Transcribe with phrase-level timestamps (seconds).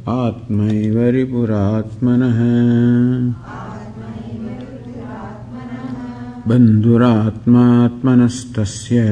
[0.09, 2.41] आत्मैव रिपुरात्मनः।
[6.49, 9.05] बन्धुरात्मात्मनस्तस्य।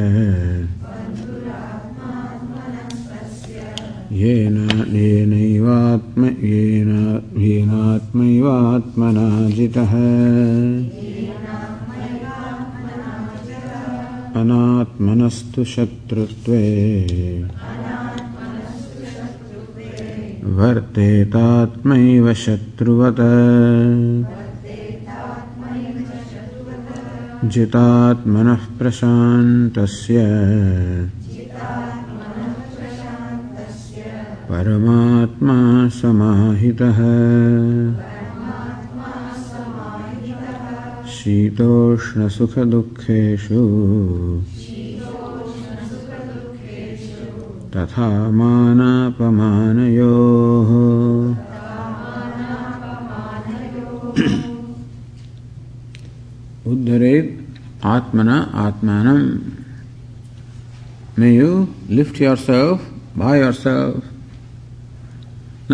[4.12, 9.92] येन येनैवात्म येन येनात्मैवात्मना जितः
[14.40, 16.62] अनात्मनस्तु शत्रुत्वे।
[20.44, 23.20] वर्तेतात्मैव शत्रुवत्।
[27.52, 30.18] जितात्मनः प्रशान्तस्य।
[34.52, 36.98] परमात्मा समाहितः।
[41.06, 42.32] शीतोष्णसुखदुःखेषु।
[47.76, 49.30] तथा मानापमानयोः।
[56.72, 59.38] उद्धरेत् आत्मना आत्मानम्
[61.18, 62.88] may you lift yourself
[63.18, 64.11] by yourself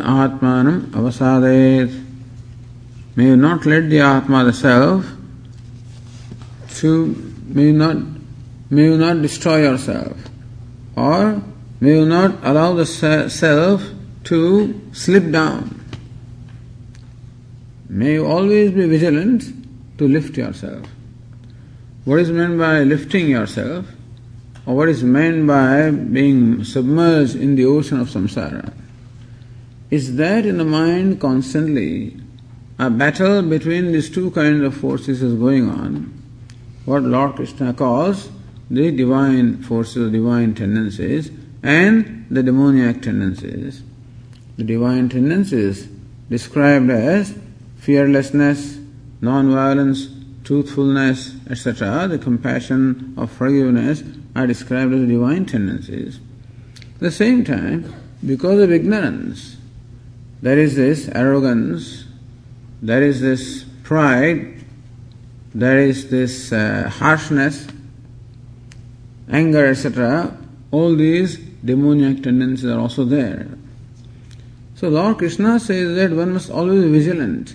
[0.01, 2.05] Atmanam avasadayet.
[3.17, 5.05] May you not let the Atma, the self,
[6.77, 7.97] to may you not
[8.71, 10.17] may you not destroy yourself,
[10.97, 11.43] or
[11.81, 13.83] may you not allow the self
[14.25, 15.85] to slip down.
[17.89, 19.45] May you always be vigilant
[19.99, 20.87] to lift yourself.
[22.05, 23.87] What is meant by lifting yourself,
[24.67, 28.73] or what is meant by being submerged in the ocean of samsara,
[29.91, 32.17] is that in the mind constantly
[32.79, 36.13] a battle between these two kinds of forces is going on,
[36.85, 38.31] what Lord Krishna calls
[38.71, 41.31] the divine forces, divine tendencies,
[41.63, 43.83] and the demoniac tendencies.
[44.57, 45.89] The divine tendencies
[46.29, 47.37] described as
[47.79, 48.79] fearlessness,
[49.21, 50.09] non-violence,
[50.45, 54.03] truthfulness, etc., the compassion of forgiveness
[54.37, 56.21] are described as divine tendencies.
[56.95, 57.93] At the same time,
[58.25, 59.58] because of ignorance,
[60.41, 62.05] there is this arrogance,
[62.81, 64.65] there is this pride,
[65.55, 67.67] there is this uh, harshness,
[69.31, 70.37] anger, etc.
[70.71, 73.49] All these demoniac tendencies are also there.
[74.75, 77.55] So Lord Krishna says that one must always be vigilant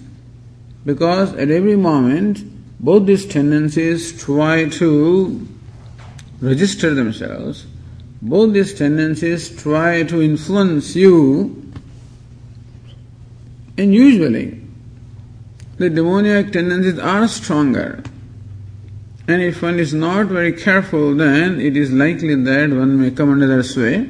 [0.86, 2.44] because at every moment
[2.82, 5.48] both these tendencies try to
[6.42, 7.66] register themselves,
[8.22, 11.63] both these tendencies try to influence you,
[13.78, 14.62] and usually
[15.78, 18.04] the demoniac tendencies are stronger
[19.28, 23.32] And if one is not very careful, then it is likely that one may come
[23.32, 24.10] under their sway.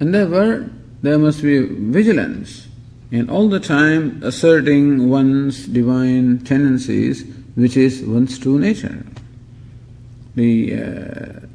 [0.00, 0.70] And therefore,
[1.02, 2.68] there must be vigilance
[3.10, 7.24] in all the time asserting one's divine tendencies,
[7.54, 9.04] which is one's true nature.
[10.36, 11.46] The, uh,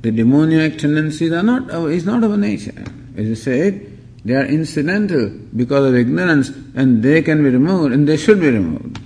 [0.00, 2.84] the demoniac tendencies are not, is not our nature.
[3.14, 3.93] As you said,
[4.24, 8.50] they are incidental because of ignorance and they can be removed and they should be
[8.50, 8.98] removed.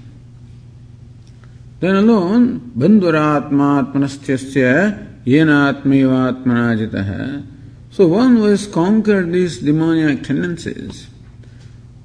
[1.80, 7.44] Then alone, bandhuratmatmanasthasya yenatmayatmanajitaha.
[7.90, 11.08] So one who has conquered these demoniac tendencies,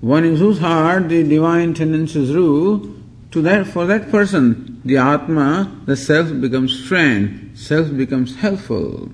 [0.01, 2.95] one in whose heart the divine tendencies rule,
[3.31, 9.11] to that for that person, the Atma, the self becomes friend, self becomes helpful.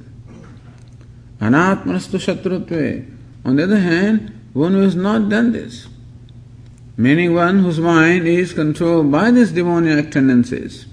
[1.40, 3.19] Anatmanastu shatrutve.
[3.46, 5.88] On the other hand, one who has not done this,
[6.98, 10.86] meaning one whose mind is controlled by these demoniac tendencies,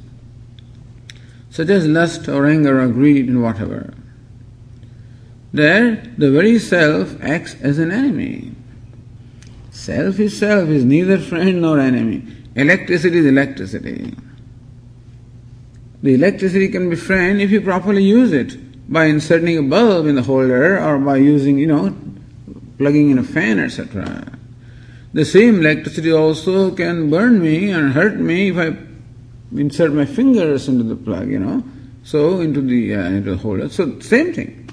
[1.50, 3.94] such as lust or anger or greed and whatever,
[5.52, 8.52] there the very self acts as an enemy.
[9.70, 12.22] Self is self, is neither friend nor enemy.
[12.54, 14.14] Electricity is electricity.
[16.02, 18.56] The electricity can be friend if you properly use it
[18.90, 21.96] by inserting a bulb in the holder or by using, you know,
[22.78, 24.38] plugging in a fan, etc.
[25.12, 28.76] The same electricity also can burn me and hurt me if I
[29.56, 31.64] insert my fingers into the plug, you know,
[32.02, 33.68] so into the, uh, into the holder.
[33.68, 34.68] So, same thing.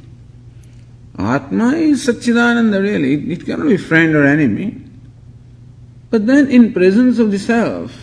[1.17, 4.81] Atma is Satchidananda really, it, it cannot be friend or enemy.
[6.09, 7.95] But then in presence of the self,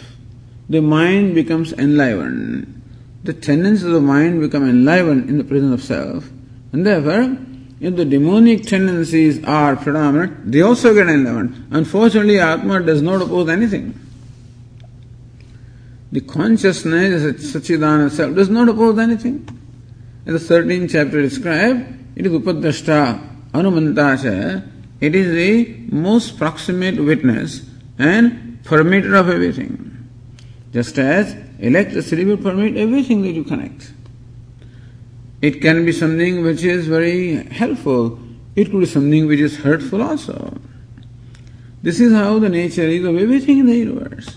[0.69, 2.81] the mind becomes enlivened.
[3.25, 6.31] The tendencies of the mind become enlivened in the presence of self,
[6.73, 7.37] and therefore
[7.81, 11.69] if the demonic tendencies are predominant, they also get enlivened.
[11.71, 13.99] Unfortunately, Atma does not oppose anything.
[16.13, 17.23] The consciousness,
[17.55, 19.49] Satchidana self, does not oppose anything.
[20.27, 21.87] As the 13th chapter described,
[22.17, 24.69] it is Upadrashta, Anumantasha,
[25.01, 27.63] it is the most proximate witness
[27.99, 30.09] and permitter of everything.
[30.73, 33.93] Just as electricity will permit everything that you connect.
[35.43, 38.19] It can be something which is very helpful.
[38.57, 40.59] It could be something which is hurtful also.
[41.83, 44.37] This is how the nature is of everything in the universe.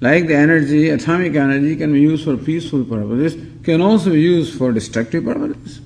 [0.00, 4.56] Like the energy, atomic energy can be used for peaceful purposes, can also be used
[4.56, 5.80] for destructive purposes.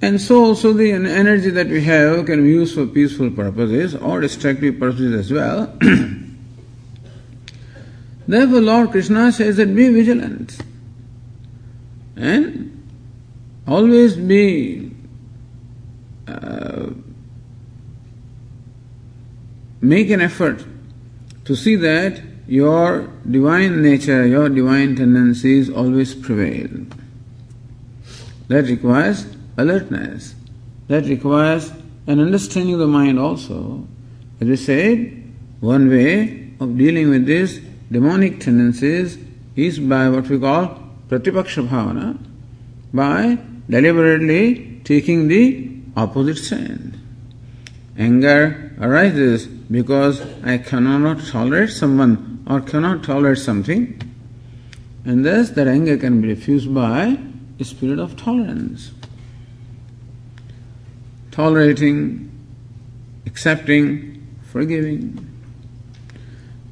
[0.00, 4.20] And so also the energy that we have can be used for peaceful purposes or
[4.20, 5.76] destructive purposes as well.
[8.28, 10.58] Therefore Lord Krishna says that be vigilant
[12.16, 12.70] and
[13.66, 14.90] always be
[16.28, 16.90] uh,
[19.80, 20.64] make an effort
[21.44, 26.68] to see that your divine nature, your divine tendencies always prevail.
[28.48, 29.26] That requires
[29.56, 30.34] alertness.
[30.88, 31.72] That requires
[32.06, 33.86] an understanding of the mind also.
[34.40, 39.18] As we said, one way of dealing with these demonic tendencies
[39.56, 40.83] is by what we call
[41.14, 42.18] Pratipaksha Bhavana
[42.92, 43.38] by
[43.70, 47.00] deliberately taking the opposite stand.
[47.96, 54.00] Anger arises because I cannot tolerate someone or cannot tolerate something,
[55.04, 57.16] and thus that anger can be diffused by
[57.60, 58.90] a spirit of tolerance.
[61.30, 62.28] Tolerating,
[63.24, 65.30] accepting, forgiving.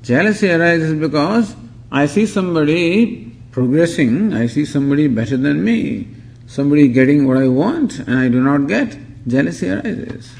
[0.02, 1.54] Jealousy arises because
[1.92, 6.08] I see somebody progressing, I see somebody better than me,
[6.46, 10.32] somebody getting what I want and I do not get, jealousy arises.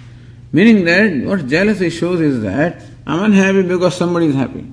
[0.51, 4.67] Meaning that what jealousy shows is that I'm unhappy because somebody is happy.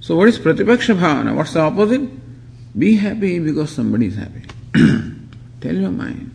[0.00, 1.34] So what is pratipaksha bhavana?
[1.34, 2.08] What's the opposite?
[2.78, 4.42] Be happy because somebody is happy.
[5.60, 6.32] Tell your mind.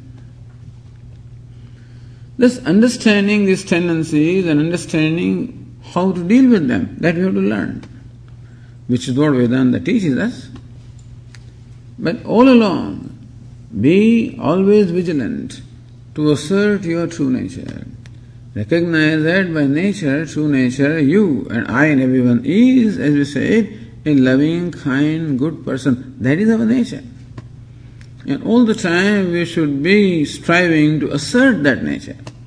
[2.38, 7.40] Thus understanding these tendencies and understanding how to deal with them, that we have to
[7.40, 7.84] learn
[8.92, 10.50] which is what Vedanta teaches us.
[11.98, 13.18] But all along,
[13.80, 15.62] be always vigilant
[16.16, 17.88] to assert your true nature.
[18.54, 23.80] Recognize that by nature, true nature, you and I and everyone is, as we said,
[24.06, 26.18] a loving, kind, good person.
[26.20, 27.04] That is our nature.
[28.28, 32.18] And all the time we should be striving to assert that nature.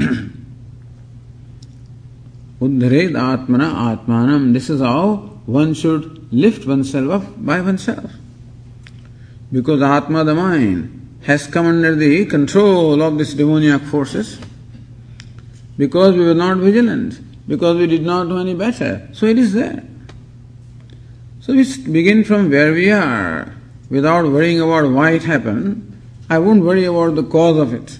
[2.60, 4.52] Uddhared Atmana Atmanam.
[4.52, 8.10] This is how one should lift oneself up by oneself.
[9.52, 14.38] Because Atma, the mind, has come under the control of these demoniac forces.
[15.76, 19.08] Because we were not vigilant, because we did not know any better.
[19.12, 19.84] So it is there.
[21.40, 23.54] So we begin from where we are
[23.90, 25.90] without worrying about why it happened.
[26.30, 27.98] I won't worry about the cause of it.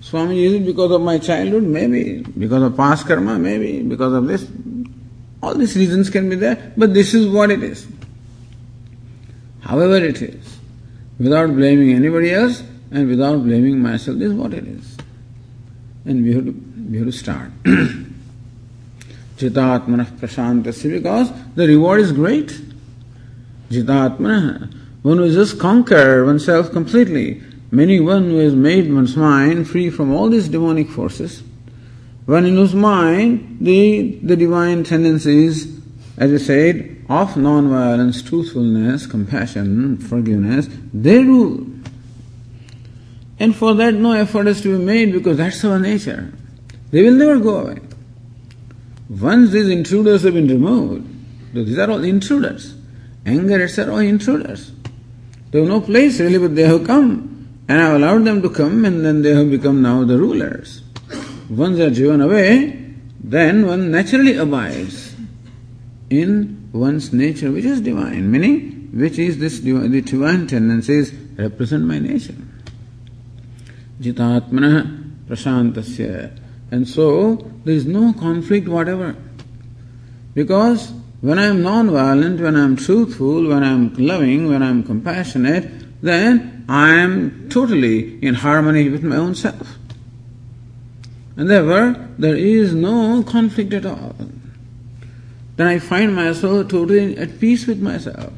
[0.00, 1.64] Swami, is it because of my childhood?
[1.64, 2.22] Maybe.
[2.22, 3.38] Because of past karma?
[3.38, 3.82] Maybe.
[3.82, 4.46] Because of this?
[5.44, 7.86] All these reasons can be there, but this is what it is.
[9.60, 10.58] However it is,
[11.18, 14.96] without blaming anybody else and without blaming myself, this is what it is.
[16.06, 16.52] And we have to,
[16.90, 17.50] we have to start.
[19.36, 22.58] Jitatmana prashantasya because the reward is great.
[23.68, 24.72] Jitatmana,
[25.02, 29.90] one who has just conquered oneself completely, meaning one who has made one's mind free
[29.90, 31.42] from all these demonic forces,
[32.26, 35.78] one in whose mind the, the divine tendencies,
[36.16, 41.66] as I said, of non-violence, truthfulness, compassion, forgiveness, they rule.
[43.38, 46.32] And for that no effort is to be made because that's our nature.
[46.90, 47.80] They will never go away.
[49.10, 51.06] Once these intruders have been removed,
[51.52, 52.74] these are all intruders.
[53.26, 54.72] Anger, etc., all intruders.
[55.50, 57.48] They have no place really, but they have come.
[57.68, 60.83] And I have allowed them to come, and then they have become now the rulers.
[61.50, 65.14] Once are driven away, then one naturally abides
[66.10, 71.84] in one's nature, which is divine, meaning which is this divine, the divine tendencies represent
[71.84, 72.34] my nature.
[74.00, 76.38] Jitatmana prashantasya.
[76.70, 79.16] And so there is no conflict whatever.
[80.34, 84.68] Because when I am non-violent, when I am truthful, when I am loving, when I
[84.68, 89.78] am compassionate, then I am totally in harmony with my own self.
[91.36, 94.14] And therefore, there is no conflict at all.
[95.56, 98.32] Then I find myself totally at peace with myself.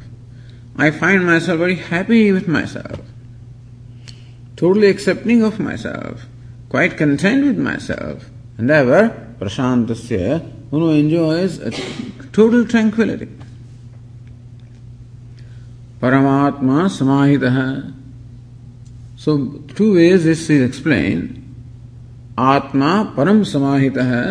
[0.77, 3.01] I find myself very happy with myself,
[4.57, 6.27] totally accepting of myself
[6.69, 11.59] quite content with myself, and ever prashantasya, one who enjoys
[12.33, 13.29] total tranquility.
[16.01, 17.95] Paramatma samahitaha.
[19.17, 21.43] So, two ways this is explained.
[22.39, 24.27] आत्मा परम समाहित है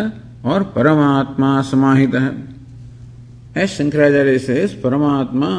[0.45, 5.49] और परमात्मा समाहित है। शंकराचार्य से परमात्मा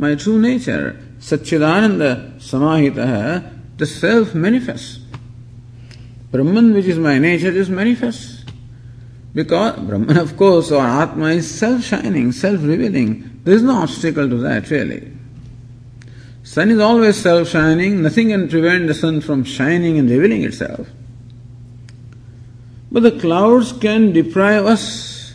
[0.00, 2.02] माई ट्रू नेचर सच्चिदानंद
[2.42, 3.38] समाहित है
[3.78, 5.14] the self manifest
[6.32, 8.50] Brahman which is my nature is manifest
[9.36, 13.14] because Brahman of course और atma is self shining self revealing
[13.46, 15.00] there is no obstacle to that really
[16.54, 21.05] sun is always self shining nothing can prevent the sun from shining and revealing itself
[22.90, 25.34] But the clouds can deprive us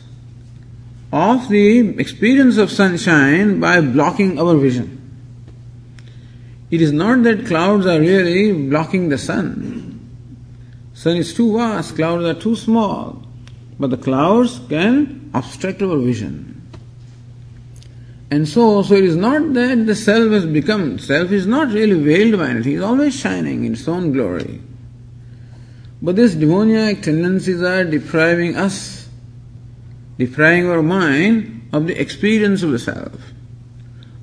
[1.11, 4.97] of the experience of sunshine by blocking our vision.
[6.69, 9.99] It is not that clouds are really blocking the sun.
[10.93, 13.21] Sun is too vast, clouds are too small.
[13.77, 16.61] But the clouds can obstruct our vision.
[18.29, 21.99] And so, so it is not that the self has become, self is not really
[22.01, 24.61] veiled by anything, it is always shining in its own glory.
[26.01, 29.07] But these demoniac tendencies are depriving us,
[30.17, 33.13] depriving our mind of the experience of the self,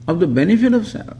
[0.06, 1.16] of the benefit of self.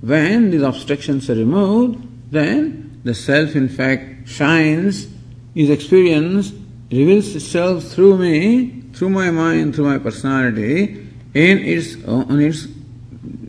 [0.00, 5.06] When these obstructions are removed, then the self in fact shines,
[5.54, 6.54] is experienced,
[6.90, 12.64] reveals itself through me, through my mind, through my personality, in its, in its,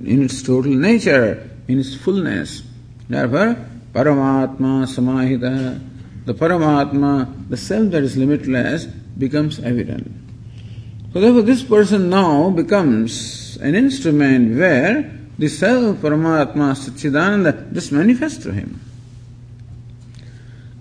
[0.05, 2.61] in its total nature, in its fullness.
[3.09, 3.57] Therefore,
[3.95, 5.79] Paramatma Samahita,
[6.25, 10.11] the Paramatma, the self that is limitless, becomes evident.
[11.13, 18.43] So therefore this person now becomes an instrument where the self, Paramatma, Satchidananda, just manifests
[18.43, 18.81] to him.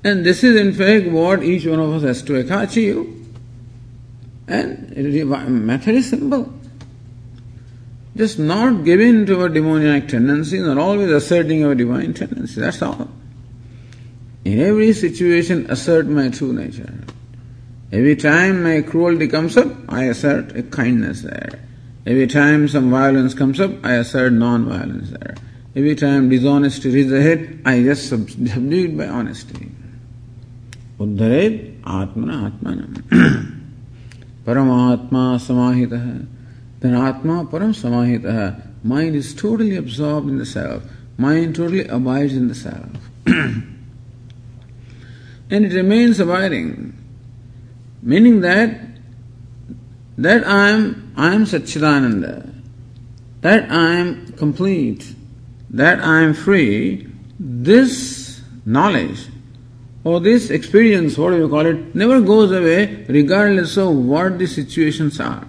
[0.02, 3.28] And this is in fact what each one of us has to achieve.
[4.48, 6.52] And the method is simple.
[8.15, 12.55] Just not giving to our demoniac tendencies, not always asserting our divine tendencies.
[12.55, 13.09] That's all.
[14.43, 16.93] In every situation, assert my true nature.
[17.91, 21.59] Every time my cruelty comes up, I assert a kindness there.
[22.05, 25.35] Every time some violence comes up, I assert non-violence there.
[25.75, 29.71] Every time dishonesty reaches ahead, I just subdue it by honesty.
[30.99, 33.47] उद्धरेत आत्मना आत्मान
[34.45, 36.25] Paramatma samahita.
[36.84, 38.26] then Atma param samahita.
[38.26, 40.82] Uh, mind is totally absorbed in the self.
[41.16, 42.90] Mind totally abides in the self.
[43.26, 43.64] and
[45.50, 46.94] it remains abiding.
[48.02, 48.78] Meaning that
[50.18, 52.52] that I am I am Satchidananda,
[53.40, 55.14] that I am complete,
[55.70, 57.08] that I am free,
[57.40, 59.28] this knowledge
[60.04, 64.46] or this experience, what do you call it, never goes away regardless of what the
[64.46, 65.46] situations are.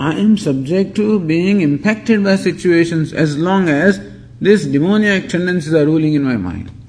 [0.00, 4.00] I am subject to being impacted by situations as long as
[4.40, 6.70] these demoniac tendencies are ruling in my mind.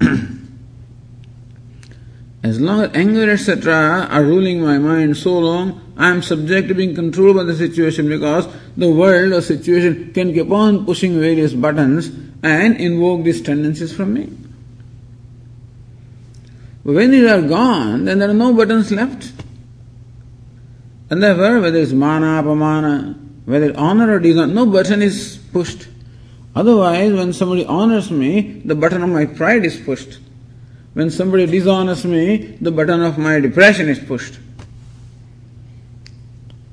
[2.42, 6.74] as long as anger, etc., are ruling my mind so long, I am subject to
[6.74, 11.52] being controlled by the situation because the world or situation can keep on pushing various
[11.52, 12.08] buttons
[12.42, 14.30] and invoke these tendencies from me.
[16.82, 19.32] But when these are gone, then there are no buttons left.
[21.12, 23.14] And therefore, whether it's mana, apamana,
[23.44, 25.86] whether honor or dishonor, no button is pushed.
[26.56, 30.20] Otherwise, when somebody honors me, the button of my pride is pushed.
[30.94, 34.38] When somebody dishonors me, the button of my depression is pushed.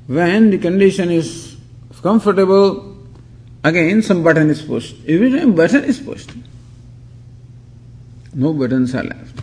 [0.08, 1.58] When the condition is
[2.02, 2.96] comfortable,
[3.66, 4.96] again some button is pushed.
[5.06, 6.32] Every time button is pushed.
[8.34, 9.42] No buttons are left.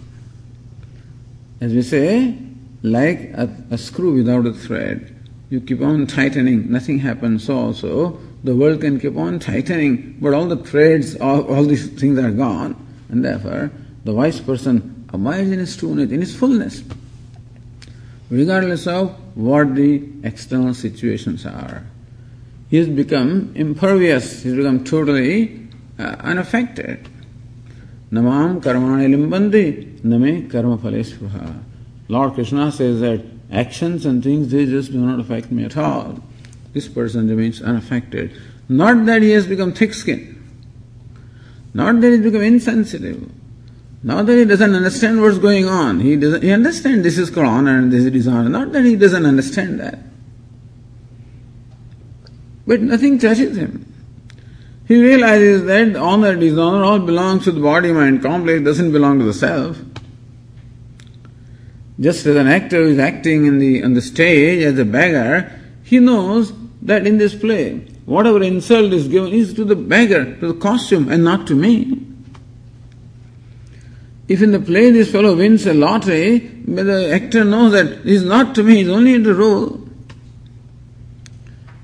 [1.60, 2.45] As we say,
[2.86, 5.12] like a, a screw without a thread.
[5.50, 7.44] You keep on tightening, nothing happens.
[7.44, 11.88] So also, the world can keep on tightening, but all the threads, all, all these
[11.88, 12.76] things are gone,
[13.08, 13.72] and therefore
[14.04, 16.82] the wise person abides in his trueness, in his fullness,
[18.30, 21.84] regardless of what the external situations are.
[22.70, 27.08] He has become impervious, he has become totally uh, unaffected.
[28.12, 31.04] Namam karmani limpanti, name karma phale
[32.08, 36.20] Lord Krishna says that actions and things, they just do not affect me at all.
[36.72, 38.40] This person remains unaffected.
[38.68, 40.34] Not that he has become thick skinned,
[41.72, 43.30] not that he has become insensitive,
[44.02, 46.00] not that he doesn't understand what's going on.
[46.00, 48.48] He doesn't he understands this is called and this is dishonor.
[48.48, 49.98] Not that he doesn't understand that.
[52.66, 53.92] But nothing touches him.
[54.86, 59.24] He realizes that honor, dishonor all belongs to the body mind complex, doesn't belong to
[59.24, 59.78] the self.
[61.98, 65.50] Just as an actor is acting in the, on the stage as a beggar,
[65.82, 70.52] he knows that in this play, whatever insult is given is to the beggar, to
[70.52, 72.02] the costume, and not to me.
[74.28, 78.54] If in the play this fellow wins a lottery, the actor knows that is not
[78.56, 79.88] to me, is only in the role.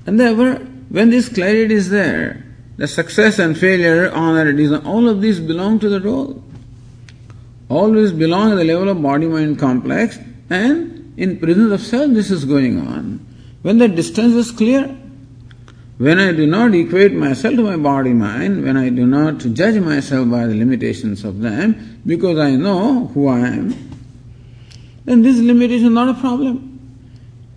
[0.05, 0.55] And therefore,
[0.89, 2.45] when this clarity is there,
[2.77, 6.43] the success and failure, honor, all of these belong to the role
[7.73, 12.31] always belong at the level of body mind complex, and in presence of self, this
[12.31, 13.25] is going on.
[13.61, 14.97] When the distance is clear,
[15.97, 19.79] when I do not equate myself to my body mind, when I do not judge
[19.79, 23.75] myself by the limitations of them, because I know who I am,
[25.05, 26.69] then this limitation is not a problem.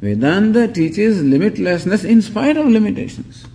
[0.01, 3.47] Vedanta teaches limitlessness in spite of limitations.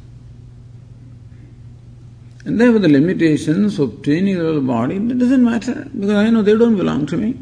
[2.43, 6.57] And therefore, the limitations of training the body, it doesn't matter because I know they
[6.57, 7.37] don't belong to me.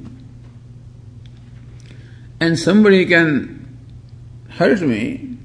[2.41, 3.77] And somebody can
[4.49, 5.37] hurt me,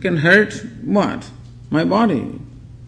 [0.00, 1.30] can hurt what?
[1.70, 2.38] My body,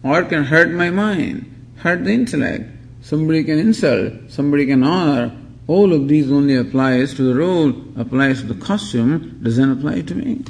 [0.03, 1.45] or can hurt my mind,
[1.77, 2.69] hurt the intellect.
[3.01, 5.35] Somebody can insult, somebody can honor.
[5.67, 10.15] All of these only applies to the role, applies to the costume, doesn't apply to
[10.15, 10.43] me.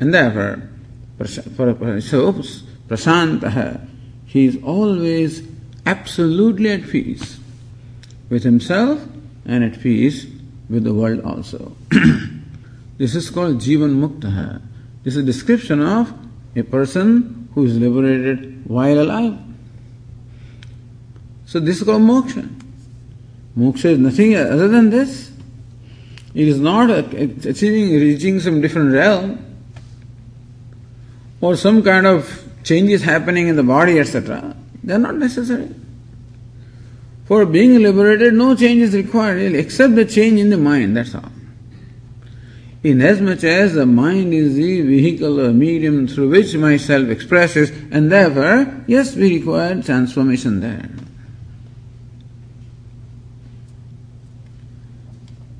[0.00, 0.68] And therefore,
[1.18, 2.42] for, so
[2.88, 3.86] Prashantah,
[4.26, 5.42] he is always
[5.86, 7.38] absolutely at peace
[8.28, 9.06] with himself
[9.44, 10.26] and at peace
[10.68, 11.76] with the world also.
[12.98, 14.60] this is called Jivan Mukta.
[15.02, 16.12] This is a description of
[16.56, 19.38] a person who is liberated while alive.
[21.46, 22.48] So this is called moksha.
[23.56, 25.30] Moksha is nothing other than this.
[26.34, 29.44] It is not achieving, reaching some different realm
[31.40, 35.72] or some kind of changes happening in the body, etc., they are not necessary.
[37.26, 41.14] For being liberated, no change is required really, except the change in the mind, that's
[41.14, 41.30] all.
[42.82, 48.84] Inasmuch as the mind is the vehicle or medium through which myself expresses, and therefore,
[48.86, 50.90] yes, we require transformation there.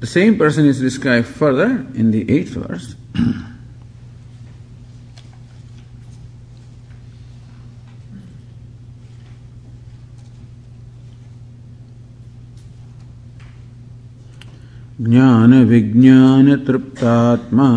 [0.00, 2.94] The same person is described further in the eighth verse.
[15.04, 17.68] ज्ञान विज्ञान तृप्तात्मा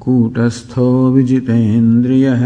[0.00, 2.42] कूटस्थो विजितेन्द्रियः।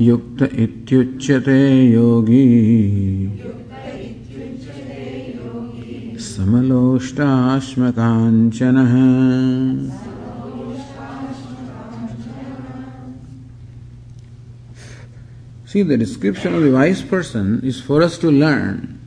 [0.00, 2.46] युक्त इत्युच्यते योगी।
[6.18, 7.76] समलोष्टाश्मकाञ्चनः।
[15.76, 18.98] See, the description of the wise person is for us to learn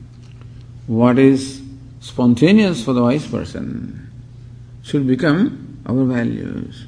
[0.85, 1.63] what is
[1.99, 4.07] spontaneous for the wise person
[4.83, 6.85] should become our values.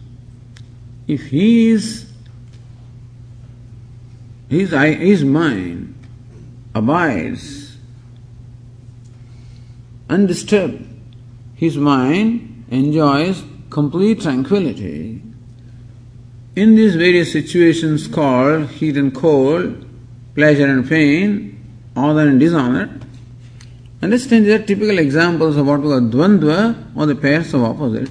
[1.07, 2.07] If he is
[4.49, 5.95] his, his mind
[6.75, 7.75] abides
[10.11, 10.85] undisturbed,
[11.55, 15.23] his mind enjoys complete tranquility.
[16.53, 19.85] In these various situations called heat and cold,
[20.35, 21.57] pleasure and pain,
[21.95, 22.99] honor and dishonor,
[24.01, 28.09] understand they are typical examples of what we call dvandva or the pairs of opposite.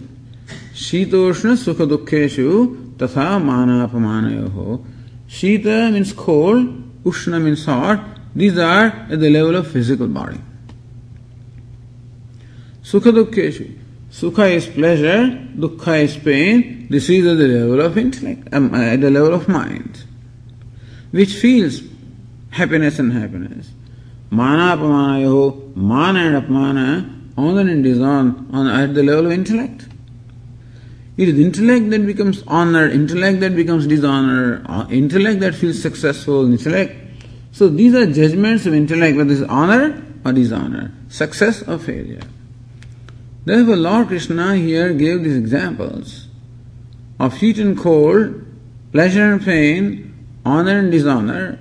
[0.72, 4.86] Shitoshna sukha dukkheshu tatha manapamanayoho.
[5.28, 8.18] Shita means cold, Ushna means hot.
[8.34, 10.40] These are at the level of physical body.
[12.82, 13.79] Sukha dukkheshu.
[14.10, 16.88] Sukha is pleasure, dukkha is pain.
[16.90, 20.02] This is at the level of intellect, um, at the level of mind,
[21.12, 21.80] which feels
[22.50, 23.70] happiness and happiness.
[24.30, 29.86] Mana apamanayo, mana and apamana, honor and dishonor on, at the level of intellect.
[31.16, 36.46] It is intellect that becomes honor, intellect that becomes dishonor, uh, intellect that feels successful,
[36.46, 36.96] intellect.
[37.52, 42.22] So these are judgments of intellect, whether it's honor or dishonor, success or failure.
[43.50, 46.28] Therefore, Lord Krishna here gave these examples
[47.18, 48.46] of heat and cold,
[48.92, 50.14] pleasure and pain,
[50.46, 51.58] honor and dishonor,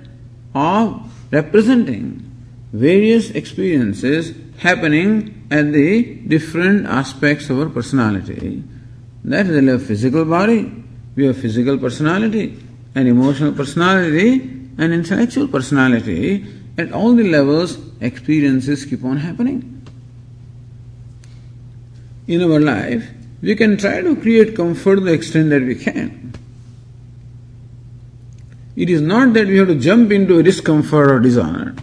[0.54, 2.30] of representing
[2.72, 8.62] various experiences happening at the different aspects of our personality.
[9.24, 10.72] That is level of physical body.
[11.16, 12.56] We have physical personality,
[12.94, 14.42] an emotional personality,
[14.78, 16.46] an intellectual personality.
[16.78, 19.69] At all the levels, experiences keep on happening
[22.26, 23.08] in our life,
[23.42, 26.32] we can try to create comfort to the extent that we can.
[28.76, 31.74] It is not that we have to jump into discomfort or dishonor.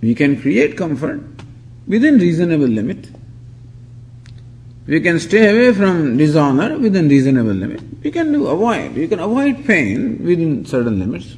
[0.00, 1.20] We can create comfort
[1.86, 3.08] within reasonable limit.
[4.86, 7.82] We can stay away from dishonor within reasonable limit.
[8.02, 8.94] We can do avoid.
[8.94, 11.36] We can avoid pain within certain limits.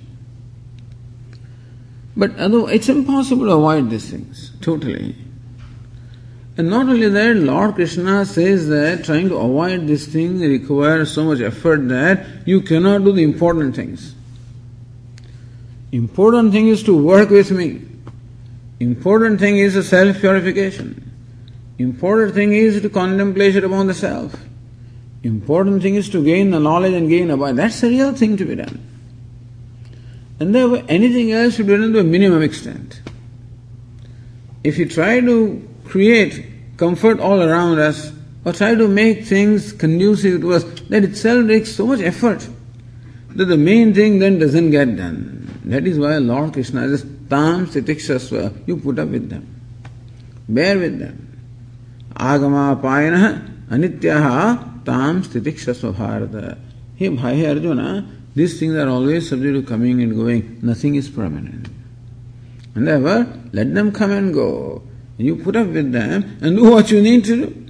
[2.16, 5.16] But although it's impossible to avoid these things totally.
[6.56, 11.24] And not only that, Lord Krishna says that trying to avoid this thing requires so
[11.24, 14.14] much effort that you cannot do the important things.
[15.92, 17.80] Important thing is to work with me.
[18.80, 21.10] Important thing is self purification.
[21.78, 24.34] Important thing is to contemplation upon the self.
[25.22, 27.56] Important thing is to gain the knowledge and gain about.
[27.56, 28.80] That's the real thing to be done.
[30.38, 33.00] And therefore anything else should be done to a minimum extent.
[34.64, 36.46] If you try to create
[36.78, 38.12] comfort all around us
[38.46, 42.48] or try to make things conducive to us, that itself takes so much effort
[43.34, 45.60] that the main thing then doesn't get done.
[45.66, 49.46] That is why Lord Krishna says, Tam sitikshasva, you put up with them.
[50.48, 51.28] Bear with them.
[52.14, 56.58] Agama payana anityaha tam stitikshasva bharata.
[56.96, 60.58] Hey, hey Arjuna, these things are always subject to coming and going.
[60.62, 61.68] Nothing is permanent.
[62.74, 64.82] And therefore, let them come and go.
[65.22, 67.66] You put up with them and do what you need to do.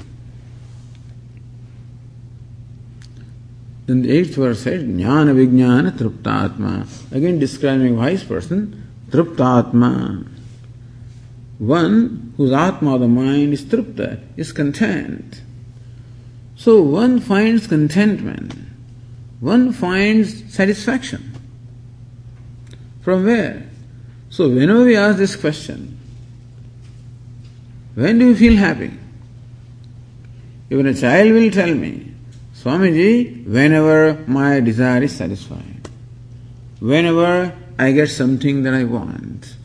[3.87, 7.13] Then the eighth verse says, Jnana Vijnana Truptatma.
[7.13, 10.29] Again describing wise person, Truptatma.
[11.59, 15.43] One whose Atma, of the mind, is Trupta, is content.
[16.57, 18.55] So one finds contentment.
[19.41, 21.33] One finds satisfaction.
[23.03, 23.69] From where?
[24.31, 25.92] So whenever we ask this question,
[27.95, 28.93] when do you feel happy?
[30.71, 32.15] Even a child will tell me,
[32.55, 35.89] Swamiji, whenever my desire is satisfied,
[36.81, 39.57] whenever I get something that I want.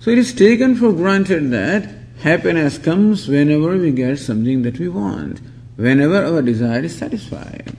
[0.00, 1.88] So it is taken for granted that
[2.20, 5.40] happiness comes whenever we get something that we want,
[5.76, 7.76] whenever our desire is satisfied.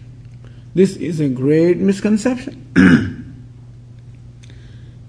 [0.76, 2.66] This is a great misconception.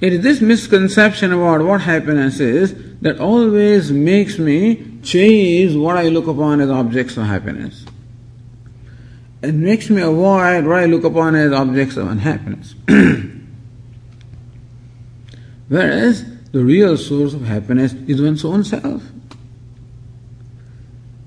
[0.00, 6.08] It is this misconception about what happiness is that always makes me chase what I
[6.08, 7.84] look upon as objects of happiness.
[9.42, 12.74] It makes me avoid what I look upon as objects of unhappiness.
[15.68, 19.02] Whereas the real source of happiness is one's own self.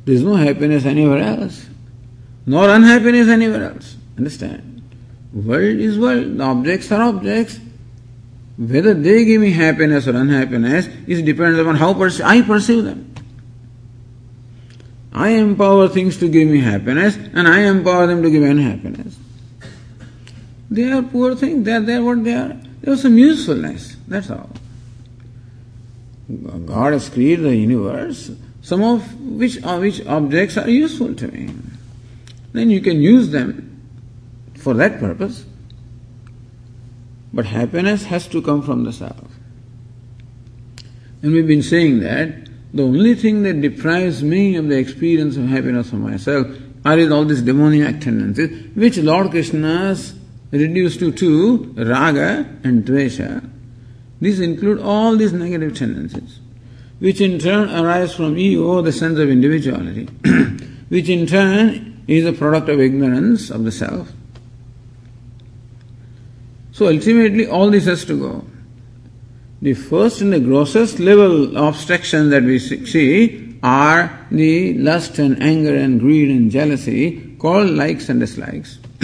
[0.05, 1.65] There is no happiness anywhere else,
[2.45, 3.95] nor unhappiness anywhere else.
[4.17, 4.83] Understand?
[5.33, 7.59] World is world, the objects are objects,
[8.57, 13.13] whether they give me happiness or unhappiness is depends upon how perce- I perceive them.
[15.11, 19.17] I empower things to give me happiness and I empower them to give unhappiness.
[20.69, 22.57] They are poor things, they are there what they are.
[22.81, 24.49] There some usefulness, that's all.
[26.65, 31.53] God has created the universe, some of which, uh, which objects are useful to me.
[32.53, 33.81] Then you can use them
[34.55, 35.45] for that purpose.
[37.33, 39.27] But happiness has to come from the self.
[41.21, 45.47] And we've been saying that the only thing that deprives me of the experience of
[45.47, 46.47] happiness for myself
[46.85, 50.13] are all these demoniac tendencies, which Lord Krishna has
[50.51, 53.49] reduced to two, raga and dvesha.
[54.19, 56.39] These include all these negative tendencies,
[56.99, 60.05] which in turn arise from ego, the sense of individuality,
[60.89, 64.11] which in turn is a product of ignorance of the self.
[66.73, 68.45] So ultimately, all this has to go.
[69.61, 75.41] The first and the grossest level of abstraction that we see are the lust and
[75.41, 78.79] anger and greed and jealousy called likes and dislikes.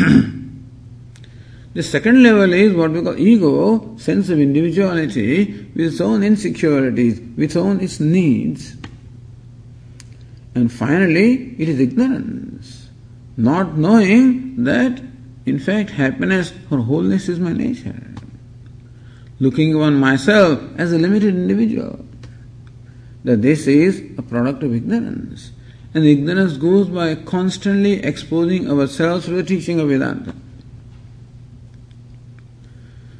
[1.73, 7.19] the second level is what we call ego, sense of individuality with its own insecurities,
[7.19, 8.75] with its own its needs.
[10.55, 12.89] And finally, it is ignorance,
[13.37, 15.01] not knowing that
[15.49, 18.09] in fact happiness or wholeness is my nature
[19.39, 22.05] looking upon myself as a limited individual.
[23.23, 25.51] That this is a product of ignorance.
[25.93, 30.35] And ignorance goes by constantly exposing ourselves to the teaching of Vedanta.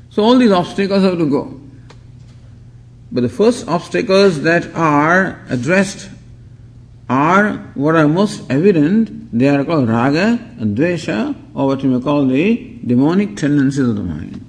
[0.09, 1.59] So all these obstacles have to go.
[3.11, 6.09] But the first obstacles that are addressed
[7.09, 9.37] are what are most evident.
[9.37, 14.03] They are called raga, dvesha, or what you may call the demonic tendencies of the
[14.03, 14.45] mind.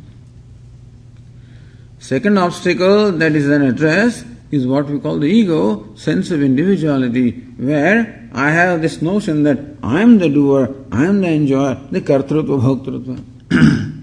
[1.98, 7.30] Second obstacle that is then addressed is what we call the ego, sense of individuality,
[7.56, 12.00] where I have this notion that I am the doer, I am the enjoyer, the
[12.00, 13.24] kartrutva bhoktrutva.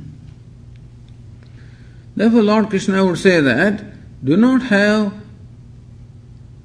[2.16, 3.84] Therefore, Lord Krishna would say that
[4.24, 5.14] do not have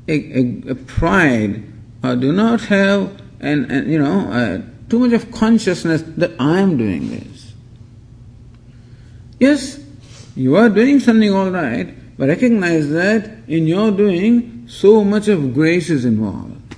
[0.09, 1.72] a, a, a pride
[2.03, 6.61] or do not have an, an you know uh, too much of consciousness that I
[6.61, 7.53] am doing this.
[9.39, 9.81] Yes,
[10.37, 15.53] you are doing something all right, but recognize that in your doing, so much of
[15.53, 16.77] grace is involved.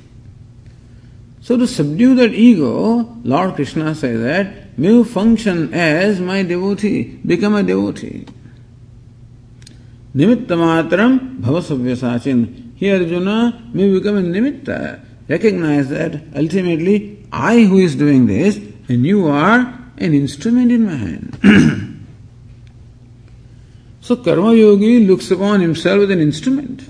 [1.41, 7.21] So to subdue that ego, Lord Krishna says that, may you function as my devotee,
[7.27, 8.27] become a devotee.
[10.15, 15.05] Nimitta matram bhava Here Arjuna may become a nimitta.
[15.29, 18.57] Recognize that ultimately I who is doing this
[18.89, 19.61] and you are
[19.99, 21.91] an instrument in my hand.
[24.05, 26.85] So Karma Yogi looks upon himself as an instrument.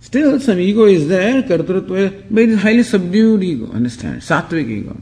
[0.00, 4.22] Still, some ego is there, kartrutva, but it is highly subdued ego, understand?
[4.22, 4.96] Sattvic ego.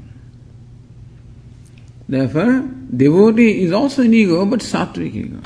[2.09, 5.41] Therefore, devotee is also an ego, but sattvic ego.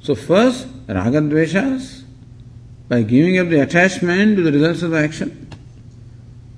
[0.00, 2.04] So first, ragadveshas,
[2.88, 5.48] by giving up the attachment to the results of the action,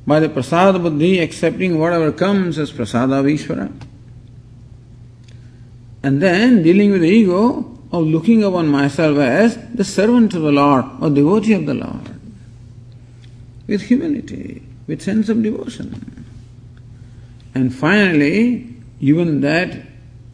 [0.07, 3.27] by the prasada buddhi accepting whatever comes as prasada of
[6.03, 10.53] and then dealing with the ego of looking upon myself as the servant of the
[10.53, 12.21] Lord or devotee of the Lord.
[13.67, 16.25] With humility, with sense of devotion.
[17.55, 19.77] And finally, even that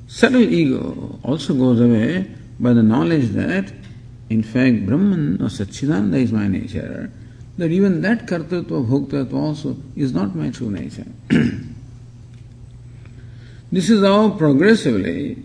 [0.07, 2.31] subtle ego also goes away
[2.61, 3.73] by the knowledge that,
[4.31, 7.11] in fact, Brahman or Satchidananda is my nature,
[7.59, 11.07] that even that kartatva, bhoktatva also is not my true nature.
[13.71, 15.43] this is how progressively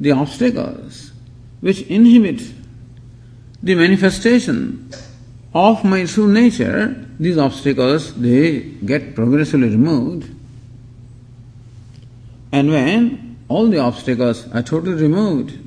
[0.00, 1.12] the obstacles
[1.60, 2.42] which inhibit
[3.62, 4.90] the manifestation
[5.54, 10.28] of my true nature, these obstacles they get progressively removed.
[12.52, 15.58] And when all the obstacles are totally removed,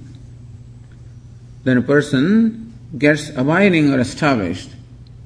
[1.68, 4.70] then a person gets abiding or established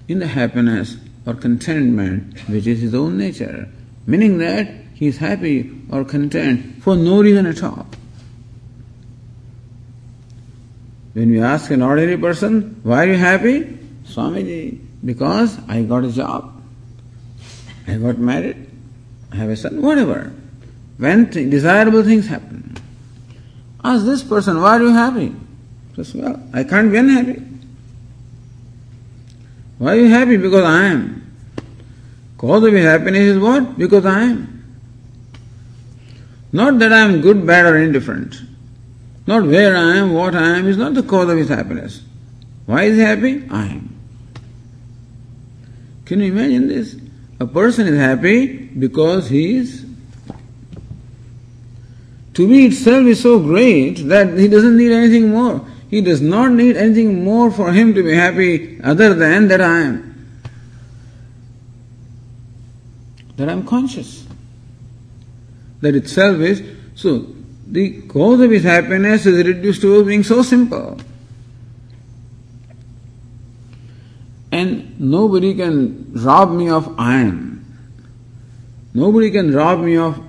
[0.07, 3.69] in the happiness or contentment which is his own nature,
[4.07, 7.85] meaning that he is happy or content for no reason at all.
[11.13, 13.77] When we ask an ordinary person, why are you happy?
[14.05, 16.59] Swamiji, because I got a job,
[17.87, 18.67] I got married,
[19.31, 20.33] I have a son, whatever.
[20.97, 22.77] When desirable things happen.
[23.83, 25.35] Ask this person, why are you happy?
[25.95, 27.41] Says, well, I can't be unhappy.
[29.77, 30.37] Why are you happy?
[30.37, 31.21] Because I am.
[32.37, 33.77] Cause of your happiness is what?
[33.77, 34.63] Because I am.
[36.51, 38.41] Not that I am good, bad, or indifferent.
[39.27, 42.01] Not where I am, what I am is not the cause of his happiness.
[42.65, 43.47] Why is he happy?
[43.49, 43.95] I am.
[46.05, 46.95] Can you imagine this?
[47.39, 49.85] A person is happy because he is.
[52.33, 55.65] To be itself is so great that he doesn't need anything more.
[55.91, 59.81] He does not need anything more for him to be happy other than that I
[59.81, 60.39] am.
[63.35, 64.25] That I am conscious.
[65.81, 66.63] That itself is,
[66.95, 67.27] so
[67.67, 70.97] the cause of his happiness is reduced to being so simple.
[74.49, 77.65] And nobody can rob me of I am.
[78.93, 80.23] Nobody can rob me of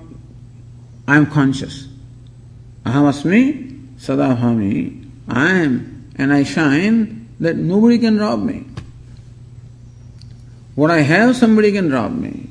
[1.07, 1.87] I am conscious.
[2.85, 5.02] Ahamasmi sadabhami.
[5.27, 8.65] I am and I shine that nobody can rob me.
[10.75, 12.49] What I have, somebody can rob me.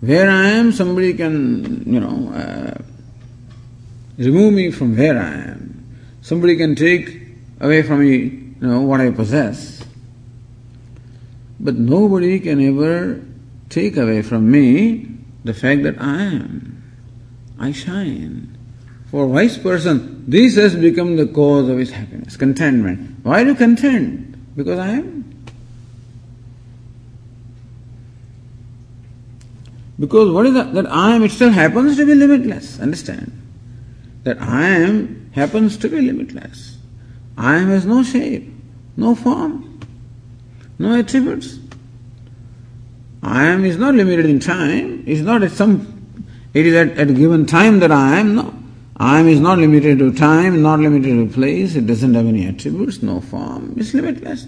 [0.00, 2.82] Where I am, somebody can, you know, uh,
[4.18, 5.86] remove me from where I am.
[6.20, 7.20] Somebody can take
[7.60, 9.84] away from me, you know, what I possess.
[11.60, 13.22] But nobody can ever
[13.68, 15.08] take away from me
[15.44, 16.82] the fact that I am.
[17.58, 18.53] I shine.
[19.14, 23.24] For a wise person, this has become the cause of his happiness, contentment.
[23.24, 24.56] Why do you content?
[24.56, 25.46] Because I am.
[30.00, 30.74] Because what is that?
[30.74, 32.80] That I am itself happens to be limitless.
[32.80, 33.30] Understand?
[34.24, 36.78] That I am happens to be limitless.
[37.38, 38.52] I am has no shape,
[38.96, 39.78] no form,
[40.80, 41.60] no attributes.
[43.22, 46.18] I am is not limited in time, it's not at some
[46.52, 48.63] it is at, at a given time that I am, no.
[48.96, 52.46] I am is not limited to time, not limited to place, it doesn't have any
[52.46, 54.46] attributes, no form, it's limitless.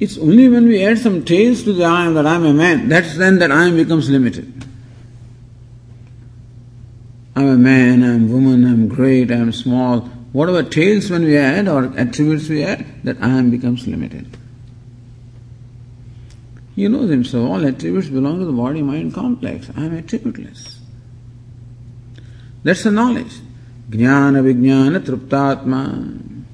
[0.00, 2.54] It's only when we add some tails to the I am that I am a
[2.54, 4.64] man, that's then that I am becomes limited.
[7.34, 10.00] I'm a man, I'm woman, I'm great, I'm small.
[10.32, 14.36] Whatever tails when we add or attributes we add, that I am becomes limited.
[16.74, 19.70] He knows himself, all attributes belong to the body mind complex.
[19.76, 20.75] I am attributeless.
[22.66, 23.32] That's the knowledge.
[23.90, 26.44] Jnana Vijnana Truptatma.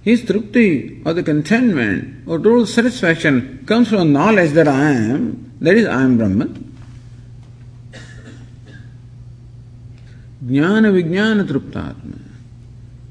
[0.00, 5.76] His trupti or the contentment or total satisfaction comes from knowledge that I am, that
[5.76, 6.74] is, I am Brahman.
[10.42, 12.18] Jnana Vijnana Truptatma.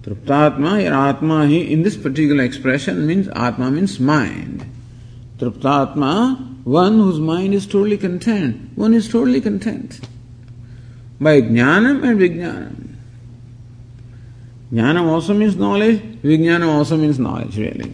[0.02, 4.66] Truptatma, your Atma, he, in this particular expression means Atma means mind.
[5.38, 8.72] Triptatma, one whose mind is totally content.
[8.74, 10.00] One is totally content.
[11.20, 12.96] By jnanam and vijnanam.
[14.72, 17.94] Jnanam also means knowledge, vijnanam also means knowledge, really.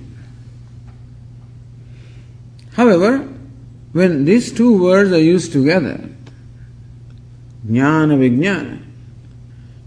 [2.73, 3.19] However,
[3.93, 6.09] when these two words are used together,
[7.67, 8.83] jnana vijnana,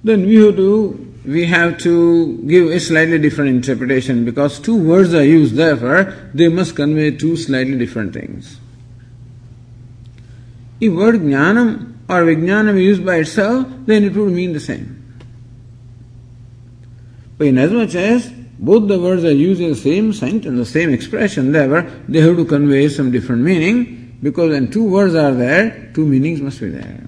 [0.05, 5.13] then we have to we have to give a slightly different interpretation because two words
[5.13, 8.61] are used, therefore, they must convey two slightly different things.
[10.81, 15.03] If word jnanam or vijnanam used by itself, then it would mean the same.
[17.39, 21.53] But inasmuch as both the words are used in the same sentence, the same expression,
[21.53, 26.07] therefore, they have to convey some different meaning because when two words are there, two
[26.07, 27.07] meanings must be there.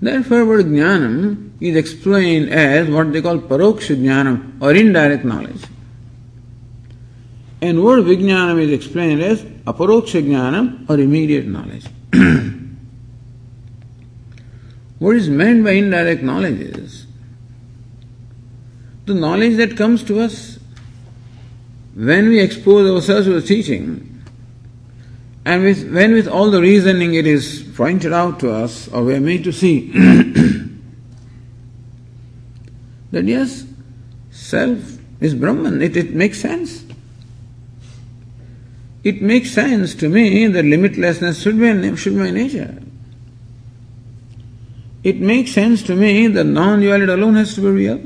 [0.00, 5.62] Therefore, word jnanam is explained as what they call paroksha jnanam or indirect knowledge.
[7.62, 11.86] And word vijnanam is explained as aparoksha jnanam or immediate knowledge.
[14.98, 17.06] what is meant by indirect knowledge is
[19.06, 20.58] the knowledge that comes to us
[21.94, 24.08] when we expose ourselves to the teaching
[25.44, 29.14] and with, when with all the reasoning it is pointed out to us or we
[29.14, 29.90] are made to see
[33.12, 33.64] that yes,
[34.30, 35.82] self is Brahman.
[35.82, 36.81] It, it makes sense.
[39.04, 42.82] It makes sense to me that limitlessness should be, should be nature.
[45.02, 48.00] It makes sense to me that non duality alone has to be real.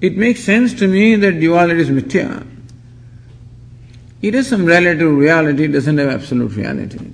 [0.00, 2.46] It makes sense to me that duality is mithya.
[4.20, 7.12] It is some relative reality, it doesn't have absolute reality.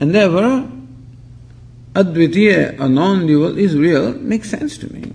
[0.00, 0.68] And therefore,
[1.94, 5.12] Advitiya, a non-dual, is real, makes sense to me.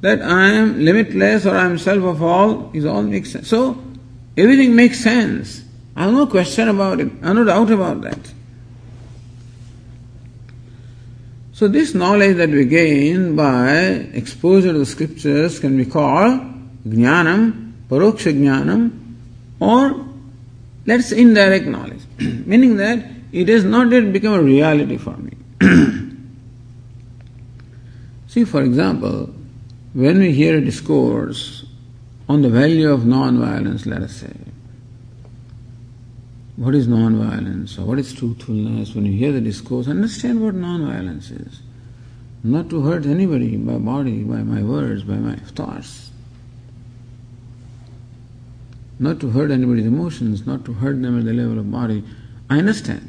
[0.00, 3.48] That I am limitless or I am self of all is all makes sense.
[3.48, 3.82] So
[4.36, 5.64] everything makes sense.
[5.96, 7.10] I have no question about it.
[7.22, 8.32] I have no doubt about that.
[11.52, 13.72] So this knowledge that we gain by
[14.14, 16.40] exposure to the scriptures can be called
[16.86, 19.16] jnanam, paroksha jnanam,
[19.58, 20.06] or
[20.86, 22.02] let's indirect knowledge.
[22.20, 25.32] Meaning that it has not yet become a reality for me.
[28.28, 29.34] See, for example,
[29.92, 31.64] when we hear a discourse
[32.28, 34.34] on the value of non-violence, let us say,
[36.56, 41.30] what is non-violence or what is truthfulness, when you hear the discourse, understand what non-violence
[41.30, 41.62] is.
[42.44, 46.10] Not to hurt anybody by body, by my words, by my thoughts.
[48.98, 52.04] Not to hurt anybody's emotions, not to hurt them at the level of body.
[52.50, 53.08] I understand.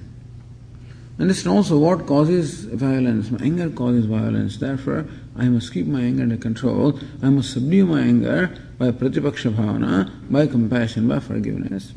[1.19, 3.29] Understand also what causes violence.
[3.29, 4.57] My anger causes violence.
[4.57, 5.05] Therefore,
[5.35, 6.97] I must keep my anger under control.
[7.21, 11.91] I must subdue my anger by pratipaksha bhavana, by compassion, by forgiveness.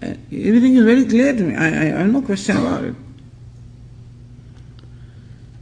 [0.00, 1.56] Uh, everything is very clear to me.
[1.56, 2.94] I, I, I have no question about it.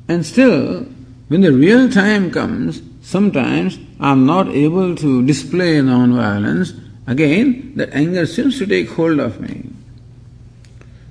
[0.08, 0.86] And still,
[1.28, 6.74] when the real time comes, sometimes I am not able to display non-violence.
[7.06, 9.70] Again, that anger seems to take hold of me.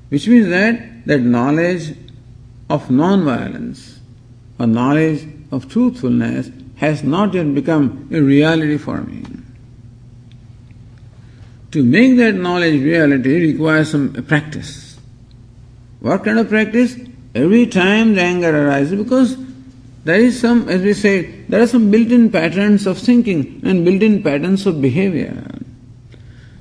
[0.10, 1.95] Which means that that knowledge
[2.70, 3.99] of non-violence
[4.60, 9.24] or knowledge of truthfulness has not yet become a reality for me.
[11.72, 14.99] To make that knowledge reality requires some practice.
[16.01, 16.95] What kind of practice?
[17.34, 19.38] Every time the anger arises, because
[20.03, 23.86] there is some, as we say, there are some built in patterns of thinking and
[23.86, 25.57] built in patterns of behavior.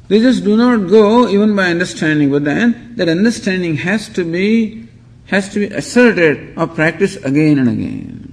[0.08, 4.88] They just do not go even by understanding, but then that understanding has to be
[5.26, 8.26] has to be asserted or practiced again and again.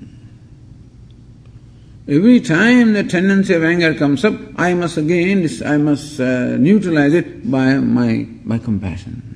[2.07, 7.13] Every time the tendency of anger comes up, I must again I must uh, neutralize
[7.13, 9.34] it by my by compassion.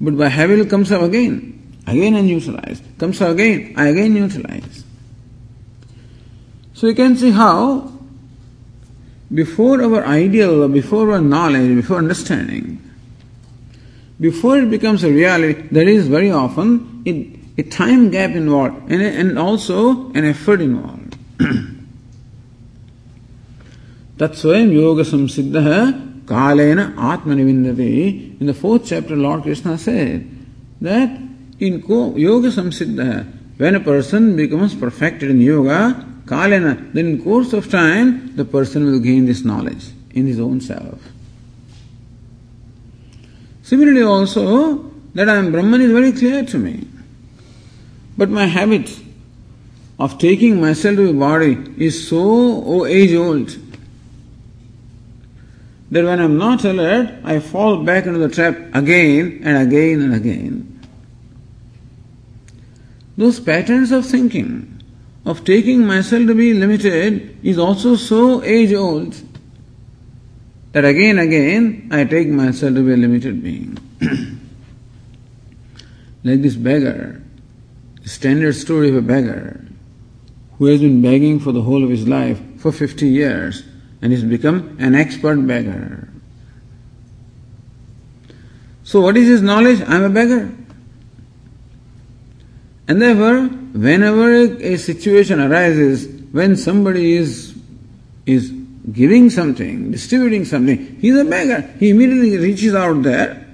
[0.00, 2.82] But by habit comes up again, again I neutralize.
[2.98, 4.84] Comes up again, I again neutralize.
[6.74, 7.95] So you can see how
[9.34, 12.82] before our ideal, before our knowledge, before understanding,
[14.20, 20.10] before it becomes a reality, there is very often a, time gap involved and, also
[20.12, 21.16] an effort involved.
[24.16, 28.40] That's Tatsvayam yoga samsiddha kalena atmanivindati.
[28.40, 30.28] In the fourth chapter, Lord Krishna said
[30.80, 31.10] that
[31.58, 33.26] in yoga samsiddha,
[33.58, 38.84] when a person becomes perfected in yoga, Kalena, then in course of time, the person
[38.84, 41.00] will gain this knowledge in his own self.
[43.62, 46.86] Similarly also, that I am Brahman is very clear to me.
[48.18, 49.00] But my habit
[49.98, 53.56] of taking myself to the body is so oh, age old
[55.90, 60.02] that when I am not alert, I fall back into the trap again and again
[60.02, 60.80] and again.
[63.16, 64.75] Those patterns of thinking
[65.26, 69.20] of taking myself to be limited is also so age old
[70.72, 73.76] that again again I take myself to be a limited being.
[76.24, 77.22] like this beggar,
[78.02, 79.66] the standard story of a beggar
[80.58, 83.64] who has been begging for the whole of his life for 50 years
[84.00, 86.08] and has become an expert beggar.
[88.84, 89.80] So, what is his knowledge?
[89.80, 90.54] I am a beggar.
[92.86, 97.54] And therefore, whenever a situation arises when somebody is,
[98.24, 98.50] is
[98.92, 101.60] giving something, distributing something, he's a beggar.
[101.78, 103.46] He immediately reaches out there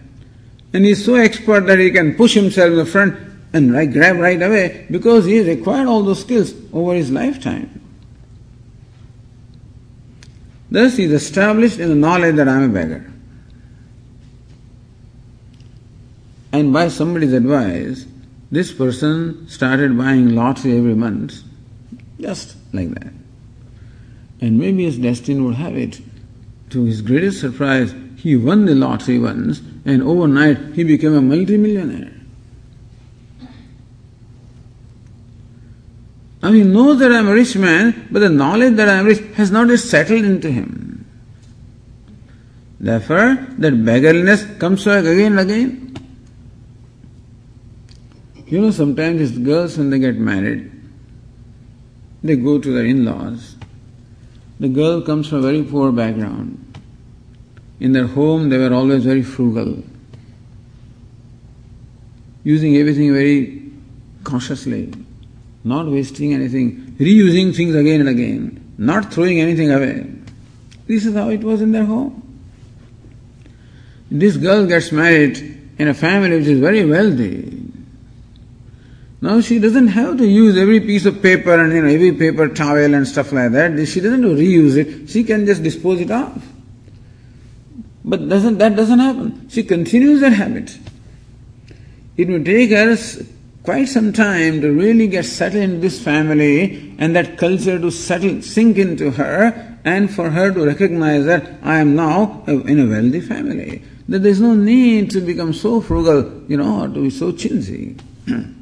[0.72, 3.14] and he's so expert that he can push himself in the front
[3.52, 7.80] and right, grab right away because he has acquired all those skills over his lifetime.
[10.70, 13.12] Thus, he is established in the knowledge that I am a beggar.
[16.52, 18.06] And by somebody's advice,
[18.52, 21.42] this person started buying lottery every month,
[22.20, 23.12] just like that.
[24.42, 26.00] And maybe his destiny would have it.
[26.70, 32.12] To his greatest surprise, he won the lottery once, and overnight he became a multimillionaire.
[36.42, 39.06] Now he knows that I am a rich man, but the knowledge that I am
[39.06, 41.06] rich has not yet settled into him.
[42.78, 45.91] Therefore, that beggarliness comes back again and again.
[48.52, 50.70] You know, sometimes girls, when they get married,
[52.22, 53.56] they go to their in laws.
[54.60, 56.58] The girl comes from a very poor background.
[57.80, 59.82] In their home, they were always very frugal,
[62.44, 63.72] using everything very
[64.22, 64.92] cautiously,
[65.64, 70.12] not wasting anything, reusing things again and again, not throwing anything away.
[70.86, 72.18] This is how it was in their home.
[74.10, 75.38] This girl gets married
[75.78, 77.61] in a family which is very wealthy.
[79.22, 82.48] Now she doesn't have to use every piece of paper and you know every paper
[82.48, 83.86] towel and stuff like that.
[83.86, 85.08] She doesn't reuse it.
[85.08, 86.42] She can just dispose it off.
[88.04, 89.48] But doesn't that doesn't happen.
[89.48, 90.76] She continues that habit.
[92.16, 92.96] It will take her
[93.62, 98.42] quite some time to really get settled in this family and that culture to settle,
[98.42, 103.20] sink into her, and for her to recognize that I am now in a wealthy
[103.20, 103.84] family.
[104.08, 107.30] that there is no need to become so frugal, you know, or to be so
[107.30, 108.00] chintzy.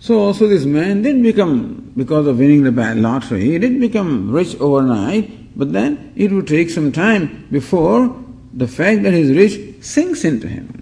[0.00, 4.58] so also this man did become, because of winning the lottery, he did become rich
[4.58, 8.16] overnight, but then it would take some time before
[8.54, 10.80] the fact that he's rich sinks into him.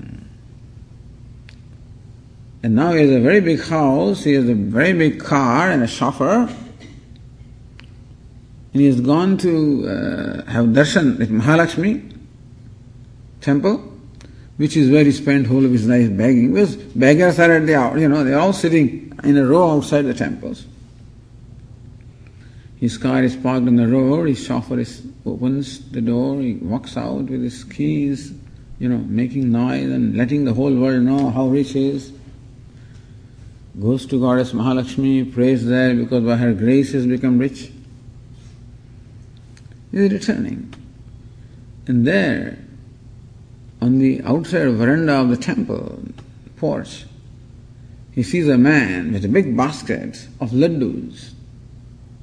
[2.62, 5.82] And now he has a very big house, he has a very big car and
[5.82, 6.48] a chauffeur.
[8.72, 12.16] And he has gone to uh, have darshan at Mahalakshmi
[13.40, 13.87] temple,
[14.58, 16.52] which is where he spent whole of his life begging.
[16.52, 20.02] Because beggars are at the hour, you know, they're all sitting in a row outside
[20.02, 20.66] the temples.
[22.76, 26.96] His car is parked on the road, his chauffeur is, opens the door, he walks
[26.96, 28.32] out with his keys,
[28.78, 32.12] you know, making noise and letting the whole world know how rich he is
[33.80, 37.70] goes to Goddess Mahalakshmi, prays there because by her grace he has become rich.
[39.92, 40.74] He is returning.
[41.86, 42.58] And there,
[43.80, 46.02] on the outside veranda of the temple
[46.56, 47.06] porch,
[48.12, 51.30] he sees a man with a big basket of laddus,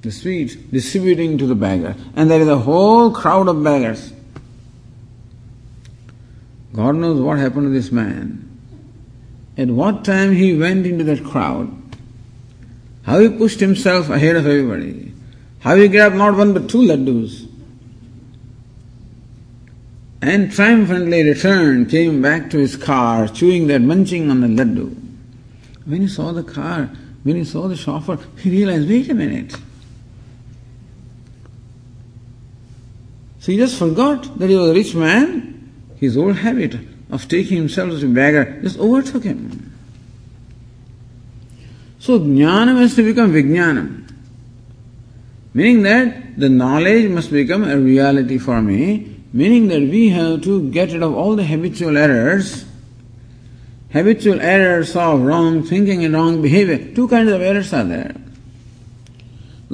[0.01, 1.95] the sweets, distributing to the beggar.
[2.16, 4.12] And there is a whole crowd of beggars.
[6.74, 8.41] God knows what happened to this man.
[9.58, 11.74] At what time he went into that crowd,
[13.03, 15.14] how he pushed himself ahead of everybody,
[15.60, 17.45] how he grabbed not one but two laddus,
[20.26, 24.96] and triumphantly returned, came back to his car, chewing that, munching on the laddu.
[25.86, 26.90] When he saw the car,
[27.22, 29.56] when he saw the chauffeur, he realized, wait a minute.
[33.40, 35.72] So he just forgot that he was a rich man.
[35.98, 36.76] His old habit
[37.12, 39.74] of taking himself as a beggar just overtook him.
[42.00, 44.10] So jnanam has to become vijnanam.
[45.54, 50.72] Meaning that the knowledge must become a reality for me, meaning that we have to
[50.72, 52.64] get rid of all the habitual errors,
[53.92, 56.78] habitual errors of wrong thinking and wrong behavior.
[56.96, 58.16] Two kinds of errors are there.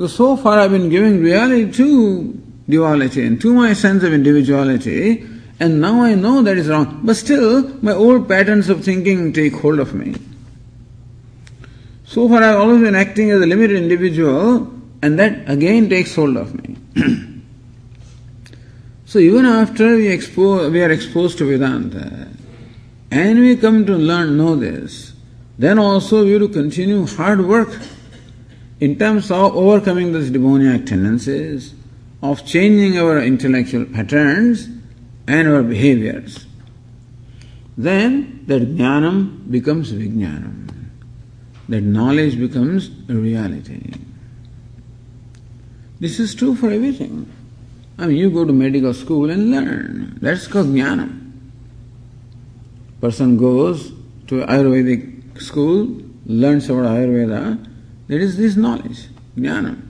[0.07, 5.79] So far I've been giving reality to duality and to my sense of individuality, and
[5.79, 7.01] now I know that is wrong.
[7.03, 10.15] But still, my old patterns of thinking take hold of me.
[12.05, 16.35] So far, I've always been acting as a limited individual, and that again takes hold
[16.35, 16.77] of me.
[19.11, 22.29] so even after we, expose, we are exposed to Vedanta,
[23.11, 25.11] and we come to learn, know this,
[25.59, 27.77] then also we have to continue hard work
[28.79, 31.73] in terms of overcoming these demoniac tendencies,
[32.23, 34.69] of changing our intellectual patterns,
[35.27, 36.45] and our behaviors,
[37.77, 40.69] then that jnanam becomes vijnanam.
[41.67, 43.91] That knowledge becomes a reality.
[45.99, 47.29] This is true for everything.
[47.97, 50.17] I mean, you go to medical school and learn.
[50.21, 51.31] That's called jnanam.
[52.99, 53.91] Person goes
[54.27, 57.67] to Ayurvedic school, learns about Ayurveda,
[58.07, 59.81] there is this knowledge, jnanam.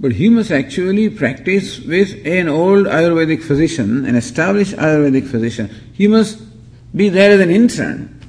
[0.00, 5.70] But he must actually practice with an old Ayurvedic physician, an established Ayurvedic physician.
[5.92, 6.40] He must
[6.96, 8.20] be there as an intern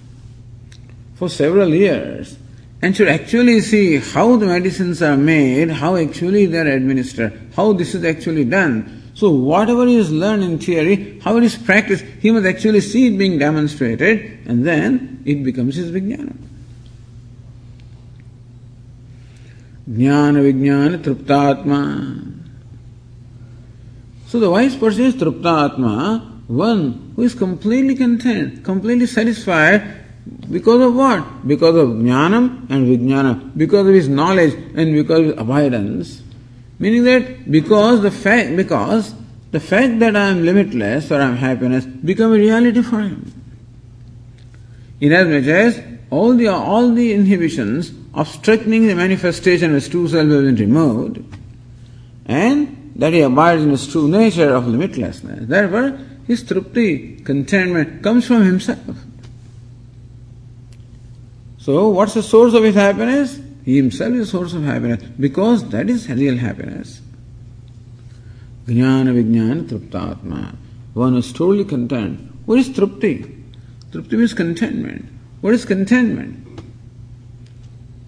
[1.16, 2.38] for several years
[2.82, 7.74] and should actually see how the medicines are made, how actually they are administered, how
[7.74, 9.01] this is actually done.
[9.22, 13.06] So whatever he has learned in theory, how it is practiced, he must actually see
[13.06, 16.36] it being demonstrated and then it becomes his vijnana.
[19.88, 22.34] Jnana Vijnana Truptatma.
[24.26, 30.00] So the wise person is Truptatma, one who is completely content, completely satisfied
[30.50, 31.48] because of what?
[31.48, 36.24] Because of Jnanam and Vijnana, because of his knowledge and because of his abidance.
[36.82, 39.14] Meaning that because the fact because
[39.52, 43.32] the fact that I am limitless or I am happiness become a reality for him.
[45.00, 45.80] Inasmuch as
[46.10, 51.24] all the all the inhibitions obstructing the manifestation of his true self has been removed,
[52.26, 55.48] and that he abides in his true nature of limitlessness.
[55.48, 58.98] Therefore, his trupti, contentment, comes from himself.
[61.60, 63.40] So, what's the source of his happiness?
[63.64, 67.02] He himself is source of happiness because that is real happiness.
[68.66, 70.56] Jnana Vijnana Truptatma.
[70.94, 72.20] One is totally content.
[72.46, 73.44] What is Trupti?
[73.92, 75.08] Trupti means contentment.
[75.42, 76.42] What is contentment?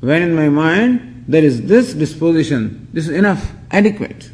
[0.04, 4.30] when in my mind there is this disposition, this is enough, adequate.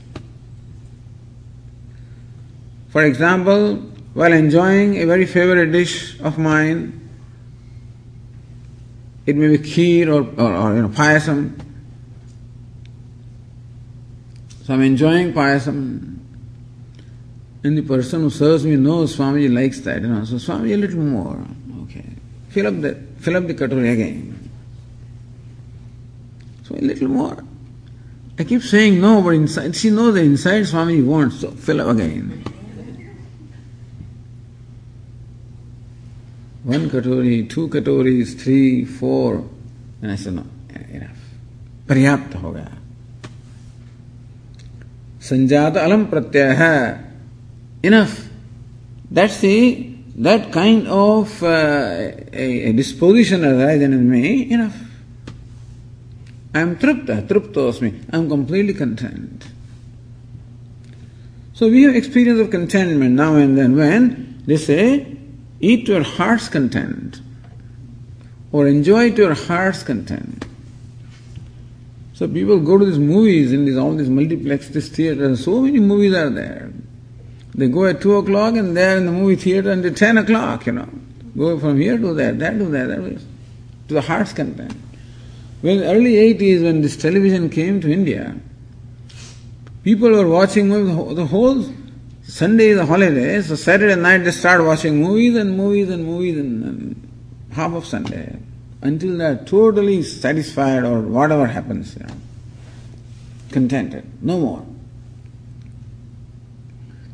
[2.89, 3.76] For example,
[4.15, 7.09] while enjoying a very favorite dish of mine,
[9.30, 11.54] it may be kheer or, or, or you know, payasam.
[14.64, 16.18] So I'm enjoying payasam.
[17.64, 20.26] And the person who serves me knows Swamiji likes that, you know.
[20.26, 21.46] So Swamiji a little more.
[21.84, 22.06] Okay.
[22.50, 24.50] Fill up the fill up the katori again.
[26.64, 27.44] So a little more.
[28.40, 31.90] I keep saying no, but inside she knows the inside Swamiji wants, so fill up
[31.90, 32.44] again.
[36.68, 39.45] One katori, two katoris, three, four.
[40.01, 40.45] And I said, no,
[40.91, 41.20] enough.
[41.89, 42.70] पर्याप्त हो गया
[45.22, 47.05] संजात अलम प्रत्यय है
[47.85, 48.14] enough.
[49.11, 54.77] That's the that kind of uh, a, a disposition arises in me, enough.
[56.55, 58.05] I am tripta, triptosmi.
[58.12, 59.45] I am completely content.
[61.53, 65.16] So we have experience of contentment now and then when they say,
[65.60, 67.22] eat to your heart's content
[68.51, 70.45] or enjoy to your heart's content.
[72.14, 75.80] So people go to these movies in these all these multiplex, this theater, so many
[75.80, 76.72] movies are there.
[77.55, 80.74] They go at 2 o'clock and they're in the movie theater until 10 o'clock, you
[80.74, 80.89] know.
[81.38, 83.18] Go from here to there, that to there, that way,
[83.88, 84.76] to the heart's content.
[85.62, 88.36] The early 80s, when this television came to India,
[89.84, 91.64] people were watching the whole
[92.30, 96.38] Sunday is a holiday, so Saturday night they start watching movies and movies and movies
[96.38, 97.12] and, and
[97.54, 98.38] half of Sunday
[98.84, 102.14] until they're totally satisfied or whatever happens, you know,
[103.52, 104.66] contented, no more.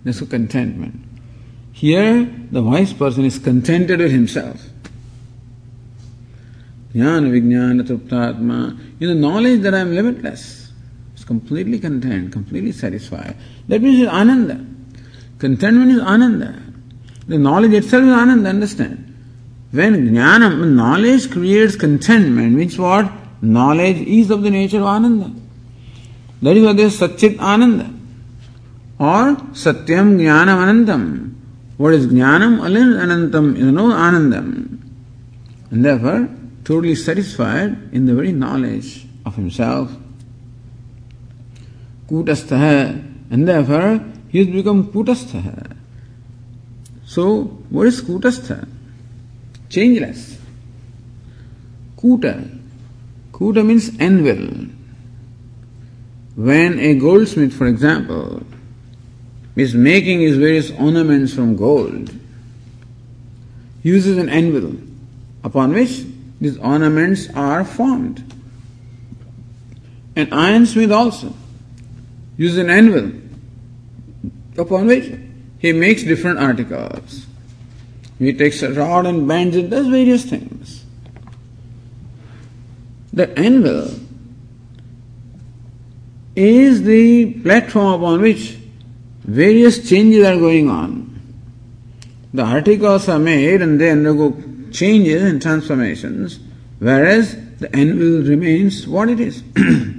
[0.03, 1.01] That's a contentment.
[1.71, 4.61] Here, the wise person is contented with himself.
[6.93, 8.77] Jnana Vijnana Truptatma.
[8.99, 10.73] In the knowledge that I am limitless,
[11.15, 13.37] is completely content, completely satisfied.
[13.69, 14.75] That means it's ananda.
[15.39, 16.61] Contentment is ananda.
[17.27, 19.01] The knowledge itself is ananda, understand.
[19.71, 23.11] When jnana, knowledge creates contentment, means what?
[23.41, 25.31] Knowledge is of the nature of ananda.
[26.41, 27.91] That is why there is Satchit Ananda
[28.99, 31.33] or Satyam Jnanam Anantam.
[31.77, 32.59] What is Jnanam?
[32.59, 34.79] Anantam is no Anandam.
[35.71, 36.29] And therefore,
[36.63, 39.91] totally satisfied in the very knowledge of himself.
[42.07, 44.03] Kutastha, and therefore
[44.35, 45.77] he has become Kutastha.
[47.05, 48.67] So, what is Kutastha?
[49.69, 50.37] Changeless.
[51.95, 52.59] Kuta.
[53.31, 54.67] Kuta means anvil.
[56.35, 58.43] When a goldsmith, for example,
[59.55, 62.13] is making his various ornaments from gold,
[63.83, 64.75] uses an anvil
[65.45, 66.03] upon which
[66.41, 68.19] these ornaments are formed.
[70.17, 71.33] An ironsmith also
[72.35, 73.24] uses an anvil
[74.57, 75.13] upon which
[75.59, 77.25] he makes different articles.
[78.19, 80.85] He takes a rod and bends it, does various things.
[83.11, 83.89] The anvil
[86.35, 88.57] is the platform upon which
[89.23, 91.03] various changes are going on.
[92.33, 94.31] The articles are made and they undergo
[94.71, 96.39] changes and transformations,
[96.79, 99.41] whereas the anvil remains what it is.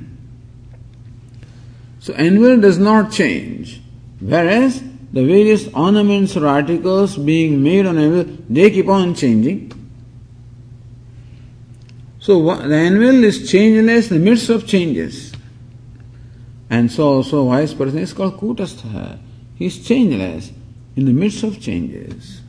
[2.01, 3.81] so, anvil does not change,
[4.21, 9.73] whereas the various ornaments or articles being made on anvil, they keep on changing.
[12.19, 15.33] So, the anvil is changeless in the midst of changes.
[16.69, 19.19] And so also wise person is called Kutastha.
[19.55, 20.51] He is changeless
[20.97, 22.41] in the midst of changes.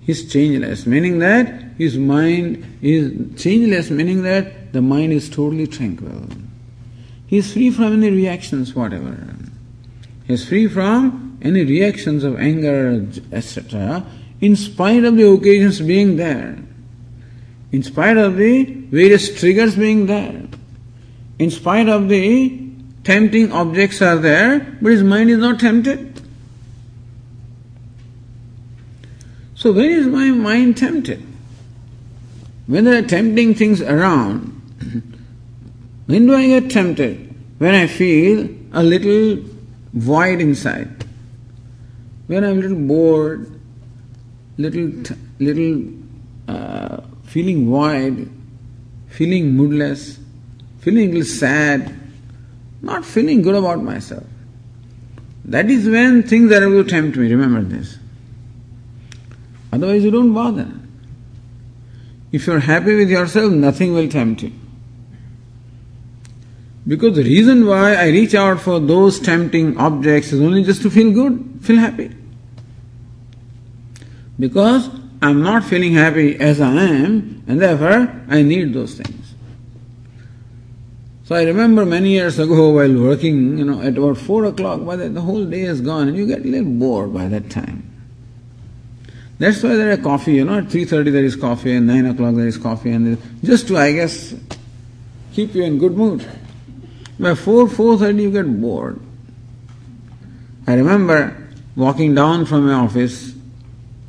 [0.00, 1.46] He is changeless, meaning that
[1.78, 6.28] his mind is changeless, meaning that the mind is totally tranquil.
[7.26, 9.16] He is free from any reactions, whatever.
[10.26, 14.06] Is free from any reactions of anger, etc.,
[14.40, 16.58] in spite of the occasions being there,
[17.72, 20.42] in spite of the various triggers being there,
[21.38, 22.60] in spite of the
[23.04, 26.22] tempting objects are there, but his mind is not tempted.
[29.54, 31.22] So, when is my mind tempted?
[32.66, 34.50] When there are tempting things around,
[36.06, 37.34] when do I get tempted?
[37.58, 39.53] When I feel a little
[39.94, 41.04] void inside.
[42.26, 43.60] When I'm a little bored,
[44.58, 45.82] little, little
[46.48, 48.30] uh, feeling void,
[49.08, 50.18] feeling moodless,
[50.80, 51.94] feeling a little sad,
[52.82, 54.24] not feeling good about myself.
[55.46, 57.98] That is when things are able to tempt me, remember this.
[59.72, 60.68] Otherwise, you don't bother.
[62.32, 64.52] If you're happy with yourself, nothing will tempt you.
[66.86, 70.90] Because the reason why I reach out for those tempting objects is only just to
[70.90, 72.14] feel good, feel happy.
[74.38, 74.90] Because
[75.22, 79.34] I'm not feeling happy as I am, and therefore I need those things.
[81.24, 84.96] So I remember many years ago while working, you know, at about four o'clock, by
[84.96, 87.90] the, the whole day is gone and you get a little bored by that time.
[89.38, 92.34] That's why there is coffee, you know, at 3.30 there is coffee and 9 o'clock
[92.34, 94.34] there is coffee and just to, I guess,
[95.32, 96.30] keep you in good mood.
[97.18, 99.00] By 4, 4.30 you get bored.
[100.66, 101.36] I remember
[101.76, 103.34] walking down from my office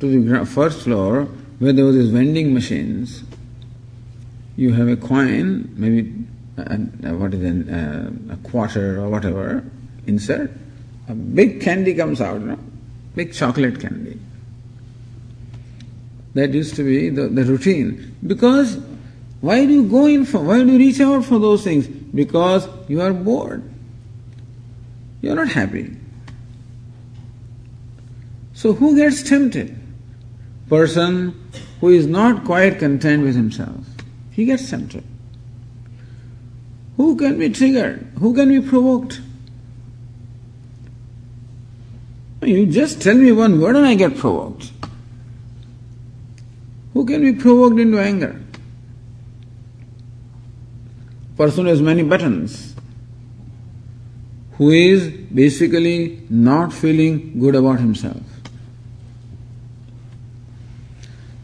[0.00, 1.24] to the first floor
[1.58, 3.22] where there was these vending machines.
[4.56, 6.12] You have a coin, maybe
[6.56, 9.64] a, what is it, a, a quarter or whatever,
[10.06, 10.50] insert.
[11.08, 12.58] A big candy comes out, no?
[13.14, 14.20] big chocolate candy.
[16.34, 18.14] That used to be the, the routine.
[18.26, 18.78] Because
[19.40, 21.88] why do you go in for, why do you reach out for those things?
[22.14, 23.62] Because you are bored.
[25.20, 25.96] You are not happy.
[28.54, 29.78] So who gets tempted?
[30.68, 31.50] Person
[31.80, 33.84] who is not quite content with himself.
[34.30, 35.04] He gets tempted.
[36.96, 38.10] Who can be triggered?
[38.18, 39.20] Who can be provoked?
[42.42, 44.72] You just tell me one word and I get provoked.
[46.94, 48.40] Who can be provoked into anger?
[51.36, 52.74] Person who has many buttons,
[54.52, 58.22] who is basically not feeling good about himself.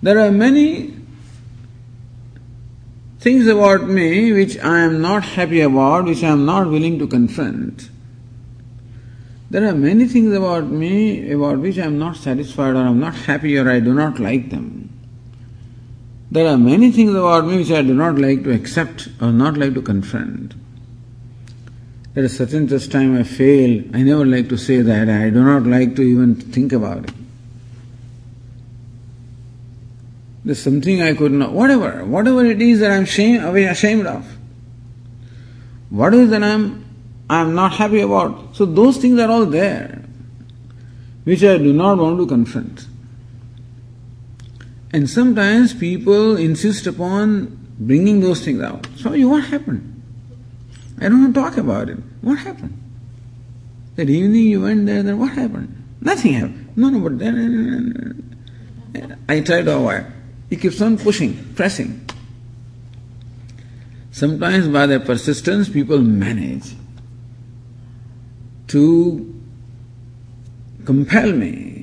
[0.02, 0.94] There are many
[3.20, 7.06] things about me which I am not happy about, which I am not willing to
[7.06, 7.88] confront.
[9.50, 12.98] There are many things about me about which I am not satisfied or I am
[12.98, 14.81] not happy or I do not like them.
[16.32, 19.58] There are many things about me which I do not like to accept or not
[19.58, 20.54] like to confront.
[22.16, 25.44] At a certain just time I fail, I never like to say that, I do
[25.44, 27.14] not like to even think about it.
[30.42, 34.26] There's something I could not, whatever, whatever it is that I'm shame, ashamed of.
[35.90, 36.82] What is that I'm,
[37.28, 38.56] I'm not happy about?
[38.56, 40.02] So those things are all there,
[41.24, 42.86] which I do not want to confront.
[44.92, 48.86] And sometimes people insist upon bringing those things out.
[48.96, 49.88] So you, what happened?
[51.00, 51.98] I don't want to talk about it.
[52.20, 52.78] What happened?
[53.96, 55.82] That evening you went there, then what happened?
[56.00, 56.76] Nothing happened.
[56.76, 58.22] No, no, but then
[59.28, 60.06] I tried to avoid.
[60.50, 62.06] He keeps on pushing, pressing.
[64.10, 66.74] Sometimes by their persistence, people manage
[68.68, 69.42] to
[70.84, 71.81] compel me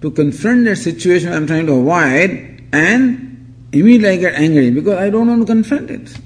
[0.00, 5.10] to confront that situation I'm trying to avoid and immediately I get angry because I
[5.10, 6.16] don't want to confront it.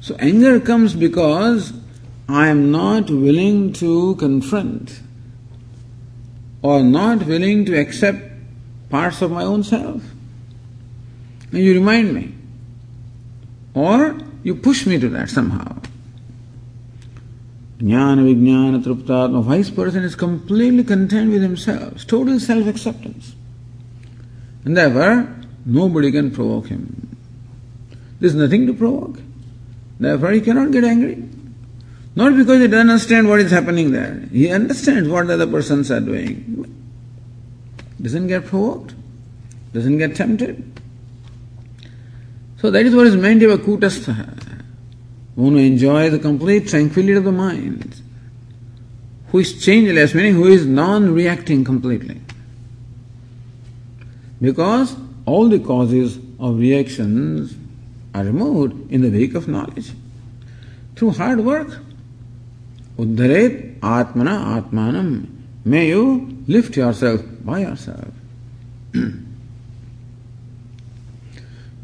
[0.00, 1.72] So anger comes because
[2.28, 5.00] I am not willing to confront
[6.62, 8.18] or not willing to accept
[8.88, 10.02] parts of my own self.
[11.50, 12.34] And you remind me.
[13.74, 15.80] Or you push me to that somehow.
[17.82, 23.34] Jnana Vijnana Truptatma, wise person is completely content with himself, total self acceptance.
[24.64, 25.34] And therefore,
[25.66, 27.16] nobody can provoke him.
[28.20, 29.18] There's nothing to provoke.
[29.98, 31.28] Therefore, he cannot get angry.
[32.14, 34.28] Not because he doesn't understand what is happening there.
[34.30, 36.72] He understands what the other persons are doing
[38.02, 38.94] doesn't get provoked,
[39.72, 40.80] doesn't get tempted.
[42.58, 44.51] So that is what is meant by kutastha.
[45.34, 48.00] One who enjoys the complete tranquility of the mind,
[49.28, 52.20] who is changeless, meaning who is non reacting completely.
[54.40, 57.54] Because all the causes of reactions
[58.14, 59.92] are removed in the wake of knowledge
[60.96, 61.78] through hard work.
[62.98, 65.26] Uddharet atmana atmanam.
[65.64, 68.08] May you lift yourself by yourself.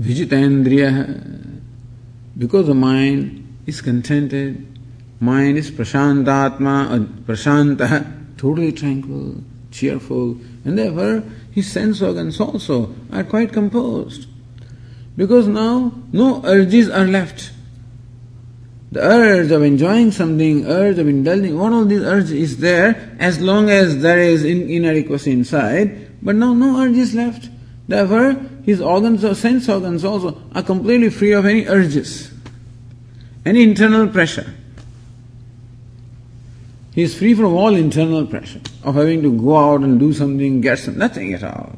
[0.00, 1.47] Vijitendriya,
[2.38, 4.64] because the mind is contented,
[5.20, 13.24] mind is prashantatma, uh, prashanta, totally tranquil, cheerful, and therefore his sense organs also are
[13.24, 14.26] quite composed.
[15.16, 17.50] Because now no urges are left.
[18.92, 23.68] The urge of enjoying something, urge of indulging, of these urges is there as long
[23.68, 27.50] as there is in, inadequacy inside, but now no urge is left.
[27.88, 32.30] Therefore, his organs or sense organs also are completely free of any urges,
[33.46, 34.52] any internal pressure.
[36.94, 40.60] He is free from all internal pressure of having to go out and do something,
[40.60, 41.72] get some, nothing at all.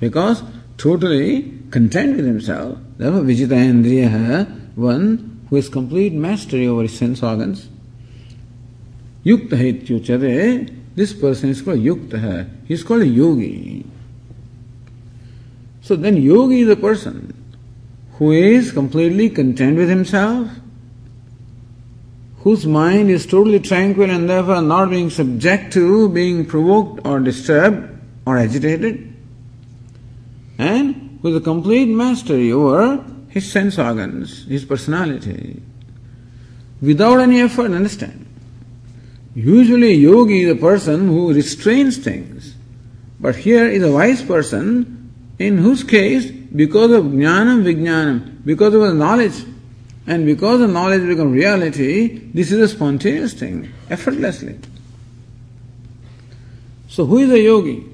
[0.00, 0.42] Because
[0.76, 7.22] totally content with himself, therefore Vijita Indriya, one who has complete mastery over his sense
[7.22, 7.68] organs.
[9.24, 12.48] Yukta ityuchate, this person is called Yukta.
[12.66, 13.84] He is called a yogi.
[15.82, 17.34] So then yogi is a person
[18.12, 20.48] who is completely content with himself,
[22.38, 27.98] whose mind is totally tranquil and therefore not being subject to being provoked or disturbed
[28.24, 29.12] or agitated,
[30.56, 35.60] and with a complete mastery over his sense organs, his personality,
[36.80, 38.24] without any effort, understand.
[39.34, 42.54] Usually, yogi is a person who restrains things,
[43.18, 45.01] but here is a wise person
[45.38, 49.44] in whose case, because of jnanam vijnanam, because of knowledge,
[50.06, 54.58] and because the knowledge becomes reality, this is a spontaneous thing, effortlessly.
[56.88, 57.84] So, who is a yogi?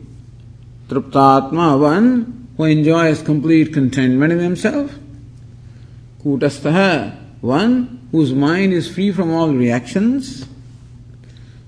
[0.88, 4.92] Truptatma, one who enjoys complete contentment in himself.
[6.24, 10.46] Kutastha, one whose mind is free from all reactions.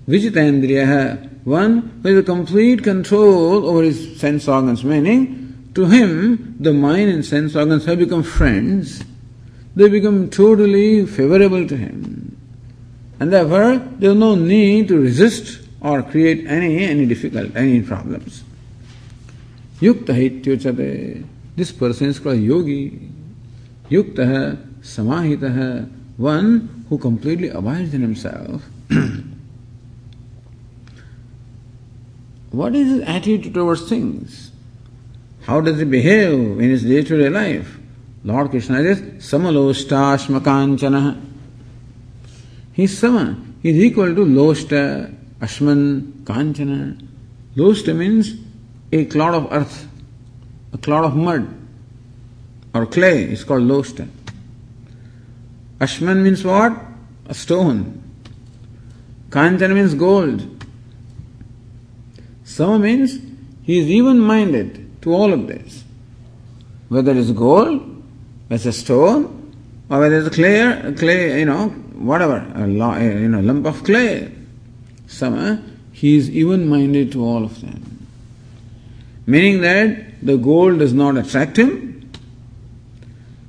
[0.08, 5.39] Vijitendriya, one with a complete control over his sense organs, meaning
[5.74, 9.04] to him the mind and sense organs have become friends.
[9.76, 12.36] They become totally favorable to him.
[13.20, 18.42] And therefore, there is no need to resist or create any, any difficult, any problems.
[19.80, 21.24] Yukta ityuchate.
[21.56, 23.08] This person is called yogi.
[23.88, 28.62] Yukta samahita, one who completely abides in himself.
[32.50, 34.49] what is his attitude towards things?
[35.50, 37.76] How does he behave in his day to day life?
[38.22, 41.20] Lord Krishna is samaloshtashmakanchana.
[42.72, 43.36] He is sama.
[43.64, 47.04] Is equal to loshta, ashman, kanchana.
[47.56, 48.34] Loshta means
[48.92, 49.88] a clod of earth,
[50.72, 51.52] a clod of mud
[52.72, 54.08] or clay is called loshta.
[55.80, 56.80] Ashman means what?
[57.26, 58.00] A stone.
[59.30, 60.64] Kanchana means gold.
[62.44, 63.18] Sama means
[63.64, 65.84] he is even minded to all of this.
[66.88, 67.80] Whether it's gold,
[68.48, 69.52] whether it's a stone,
[69.88, 74.32] or whether it's a clay, you know, whatever, a you know, lump of clay.
[75.06, 75.56] Sama, eh?
[75.92, 78.06] he is even minded to all of them.
[79.26, 82.10] Meaning that the gold does not attract him,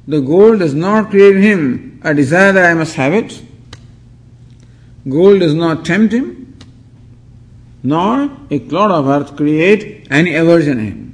[0.08, 3.41] the gold does not create him a desire that I must have it,
[5.08, 6.58] gold does not tempt him,
[7.84, 11.11] nor a clod of earth create any aversion in him.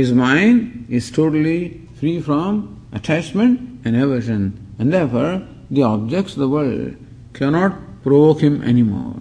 [0.00, 4.44] His mind is totally free from attachment and aversion,
[4.78, 6.96] and therefore the objects of the world
[7.34, 9.20] cannot provoke him anymore.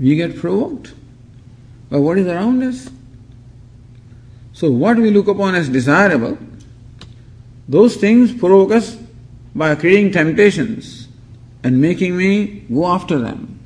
[0.00, 0.94] We get provoked
[1.90, 2.90] by what is around us.
[4.52, 6.36] So, what we look upon as desirable,
[7.68, 8.98] those things provoke us
[9.54, 11.06] by creating temptations
[11.62, 13.60] and making me go after them.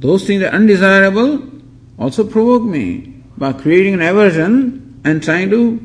[0.00, 1.42] Those things that are undesirable
[1.98, 5.80] also provoke me by creating an aversion and trying to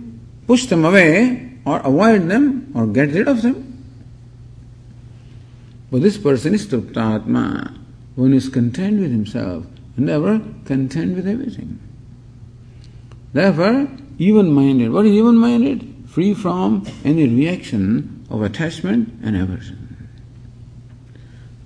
[0.48, 3.66] push them away or avoid them or get rid of them.
[5.92, 7.78] But this person is Truptatma,
[8.16, 9.66] one is content with himself
[10.00, 11.80] never content with everything.
[13.34, 13.88] Therefore,
[14.18, 14.92] even minded.
[14.92, 15.96] What is even minded?
[16.08, 20.10] Free from any reaction of attachment and aversion.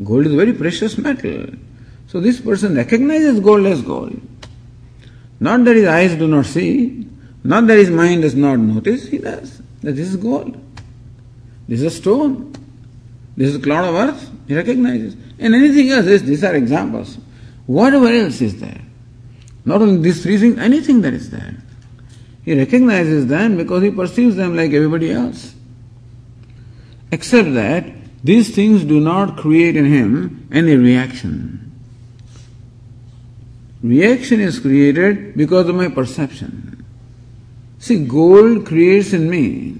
[0.03, 1.45] Gold is a very precious metal.
[2.07, 4.19] So this person recognizes gold as gold.
[5.43, 7.05] Not that his eyes do not see,
[7.43, 9.61] not that his mind does not notice, he does.
[9.81, 10.55] That this is gold.
[11.67, 12.53] This is a stone.
[13.35, 14.31] This is a cloud of earth.
[14.47, 15.17] He recognizes.
[15.39, 17.17] And anything else, these are examples.
[17.65, 18.79] Whatever else is there.
[19.65, 21.57] Not only these three things, anything that is there.
[22.45, 25.55] He recognizes them because he perceives them like everybody else.
[27.11, 27.85] Except that
[28.23, 31.72] these things do not create in him any reaction.
[33.83, 36.85] Reaction is created because of my perception.
[37.79, 39.75] See, gold creates in me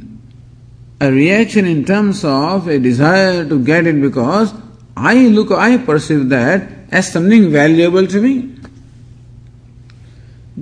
[0.99, 4.53] a reaction in terms of a desire to get it because
[4.95, 8.55] I look, I perceive that as something valuable to me.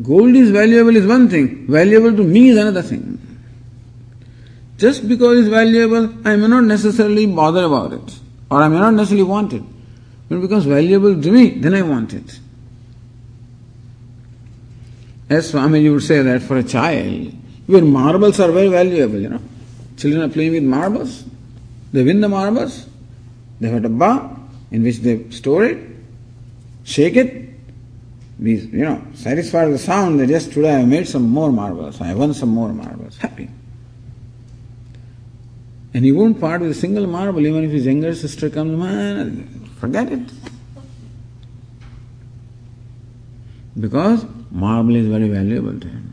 [0.04, 3.20] Gold is valuable is one thing, valuable to me is another thing.
[4.78, 8.20] Just because it's valuable, I may not necessarily bother about it,
[8.52, 9.64] or I may not necessarily want it.
[10.28, 12.40] When it becomes valuable to me, then I want it.
[15.32, 17.34] As you would say that for a child,
[17.68, 19.42] your marbles are very valuable, you know.
[19.98, 21.24] Children are playing with marbles.
[21.94, 22.88] They win the marbles.
[23.60, 24.38] They have a dabba
[24.72, 25.92] in which they store it
[26.84, 27.50] shake it,
[28.42, 32.02] be, you know, satisfied with the sound that yes, today I made some more marbles,
[32.02, 33.50] I won some more marbles, happy.
[35.94, 39.70] And he won't part with a single marble, even if his younger sister comes, man,
[39.80, 40.32] forget it.
[43.80, 46.12] Because marble is very valuable to him.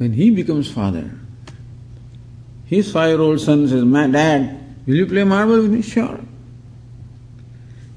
[0.00, 1.10] when he becomes father,
[2.64, 5.82] his five year old son says, My dad, will you play marble with me?
[5.82, 6.18] Sure.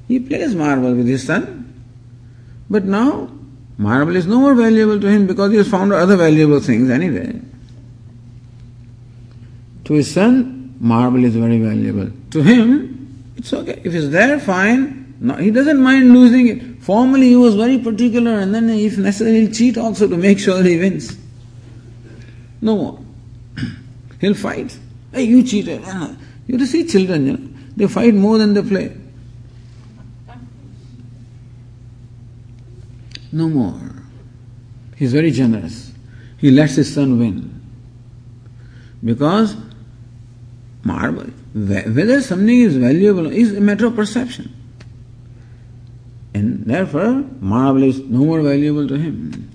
[0.10, 1.62] He plays marble with his son.
[2.70, 3.32] But now,
[3.78, 7.40] marble is no more valuable to him because he has found other valuable things anyway.
[9.86, 12.12] To his son, marble is very valuable.
[12.32, 13.82] To him, it's okay.
[13.86, 15.16] If it's there, fine.
[15.22, 16.73] No, he doesn't mind losing it.
[16.84, 20.62] Formerly, he was very particular, and then, if necessary, he'll cheat also to make sure
[20.62, 21.18] he wins.
[22.60, 23.00] No more.
[24.20, 24.78] he'll fight.
[25.14, 25.82] Hey, you cheated.
[25.86, 26.14] Ah,
[26.46, 28.98] you have to see children, you know, they fight more than they play.
[33.32, 33.80] No more.
[34.98, 35.94] He's very generous.
[36.38, 37.62] He lets his son win.
[39.02, 39.56] Because
[40.84, 44.54] marble, whether something is valuable is a matter of perception.
[46.34, 49.50] And therefore, marble is no more valuable to him.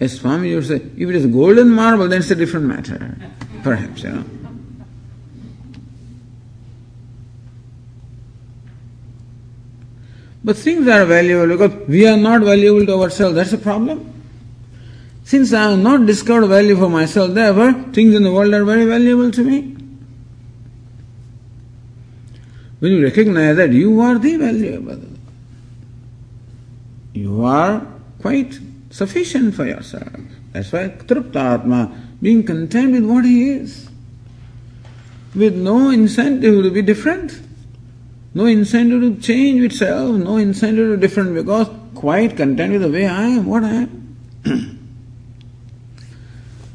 [0.00, 3.16] As Swami would say, if it is golden marble, then it's a different matter.
[3.62, 4.24] Perhaps, you know.
[10.42, 13.34] But things are valuable because we are not valuable to ourselves.
[13.34, 14.10] That's a problem.
[15.24, 18.84] Since I have not discovered value for myself, therefore things in the world are very
[18.84, 19.74] valuable to me.
[22.80, 25.00] When you recognize that you are the valuable,
[27.14, 27.86] you are
[28.20, 28.58] quite
[28.90, 30.12] sufficient for yourself.
[30.52, 33.88] That's why Atma, being content with what he is,
[35.34, 37.40] with no incentive to be different.
[38.34, 43.06] No incentive to change itself, no incentive to different because quite content with the way
[43.06, 44.16] I am, what I am.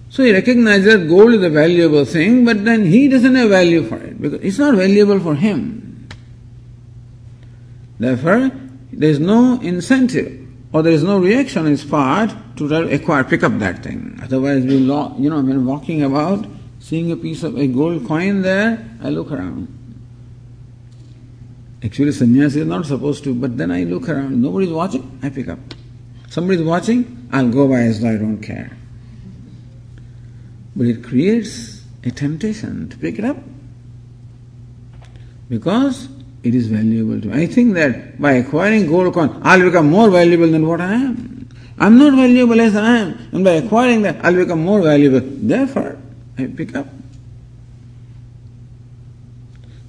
[0.10, 3.84] so he recognizes that gold is a valuable thing, but then he doesn't have value
[3.84, 6.08] for it because it's not valuable for him.
[8.00, 8.52] Therefore,
[8.92, 13.44] there is no incentive or there is no reaction on his part to acquire, pick
[13.44, 14.20] up that thing.
[14.22, 16.46] Otherwise, we, lo- you know, when walking about,
[16.80, 19.76] seeing a piece of a gold coin there, I look around.
[21.84, 25.30] Actually, sannyasi is not supposed to, but then I look around, nobody is watching, I
[25.30, 25.60] pick up.
[26.30, 28.72] Somebody is watching, I'll go by as though I don't care.
[30.76, 33.38] But it creates a temptation to pick it up
[35.50, 36.08] because
[36.44, 37.44] it is valuable to me.
[37.44, 41.50] I think that by acquiring gold coin, I'll become more valuable than what I am.
[41.78, 45.22] I'm not valuable as I am, and by acquiring that, I'll become more valuable.
[45.24, 45.98] Therefore,
[46.38, 46.88] I pick up.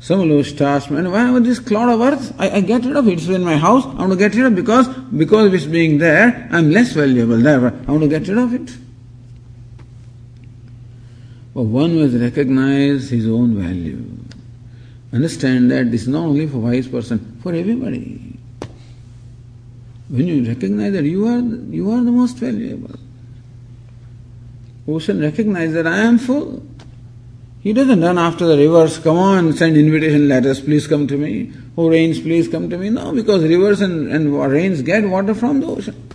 [0.00, 2.34] Some loose task, man, why would this cloud of earth?
[2.38, 3.12] I, I, get rid of it.
[3.12, 3.84] It's in my house.
[3.84, 6.92] I want to get rid of it because because of its being there, I'm less
[6.92, 7.36] valuable.
[7.36, 8.76] Therefore, I want to get rid of it.
[11.54, 14.19] But one must recognize his own value.
[15.12, 18.38] Understand that this is not only for wise person, for everybody.
[20.08, 21.40] When you recognize that you are
[21.74, 22.94] you are the most valuable.
[24.86, 26.62] Ocean recognize that I am full.
[27.60, 31.52] He doesn't run after the rivers, come on, send invitation letters, please come to me.
[31.76, 32.88] Oh, rains, please come to me.
[32.88, 36.08] No, because rivers and, and rains get water from the ocean.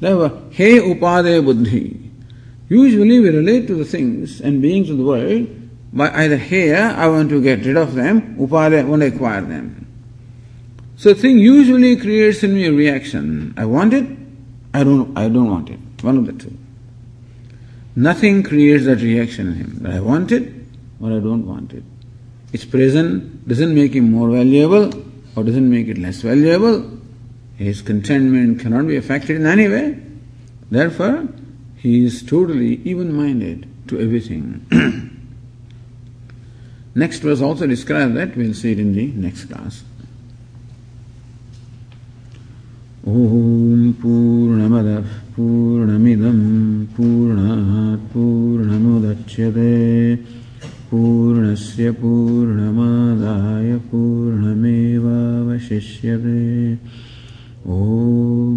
[0.00, 2.07] Therefore, heya upadeya buddhi.
[2.68, 5.48] Usually we relate to the things and beings of the world
[5.92, 9.40] by either heya, I want to get rid of them, upadeya, I want to acquire
[9.40, 9.86] them.
[10.96, 13.54] So thing usually creates in me a reaction.
[13.56, 14.06] I want it,
[14.74, 15.78] I don't, I don't want it.
[16.02, 16.56] One of the two.
[17.96, 19.78] Nothing creates that reaction in him.
[19.80, 20.52] That I want it
[21.00, 21.84] or I don't want it.
[22.52, 24.92] Its present doesn't make him more valuable
[25.34, 26.98] or doesn't make it less valuable.
[27.56, 30.00] His contentment cannot be affected in any way.
[30.70, 31.28] Therefore,
[31.77, 34.65] he is totally even minded to everything.
[36.95, 38.35] next verse also describes that.
[38.35, 39.83] We'll see it in the next class.
[43.03, 46.37] ॐ पूर्णमदः पूर्णमिदं
[46.95, 49.73] पूर्णात् पूर्णमुदच्यते
[50.91, 54.73] पूर्णस्य पूर्णमादाय पूर्णमेवावशिष्यते
[57.75, 58.56] ॐ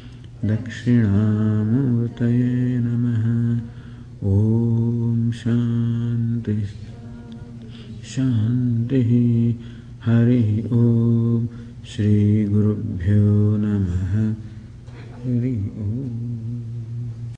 [0.45, 3.61] दक्षिणामूर्तये नमः।
[4.23, 6.63] ॐ शान्ति।
[8.03, 9.55] शान्तिः।
[10.05, 11.47] हरिः ॐ।
[11.85, 14.35] श्रीगुरुभ्यो नमः।
[15.23, 16.20] हरिः ॐ।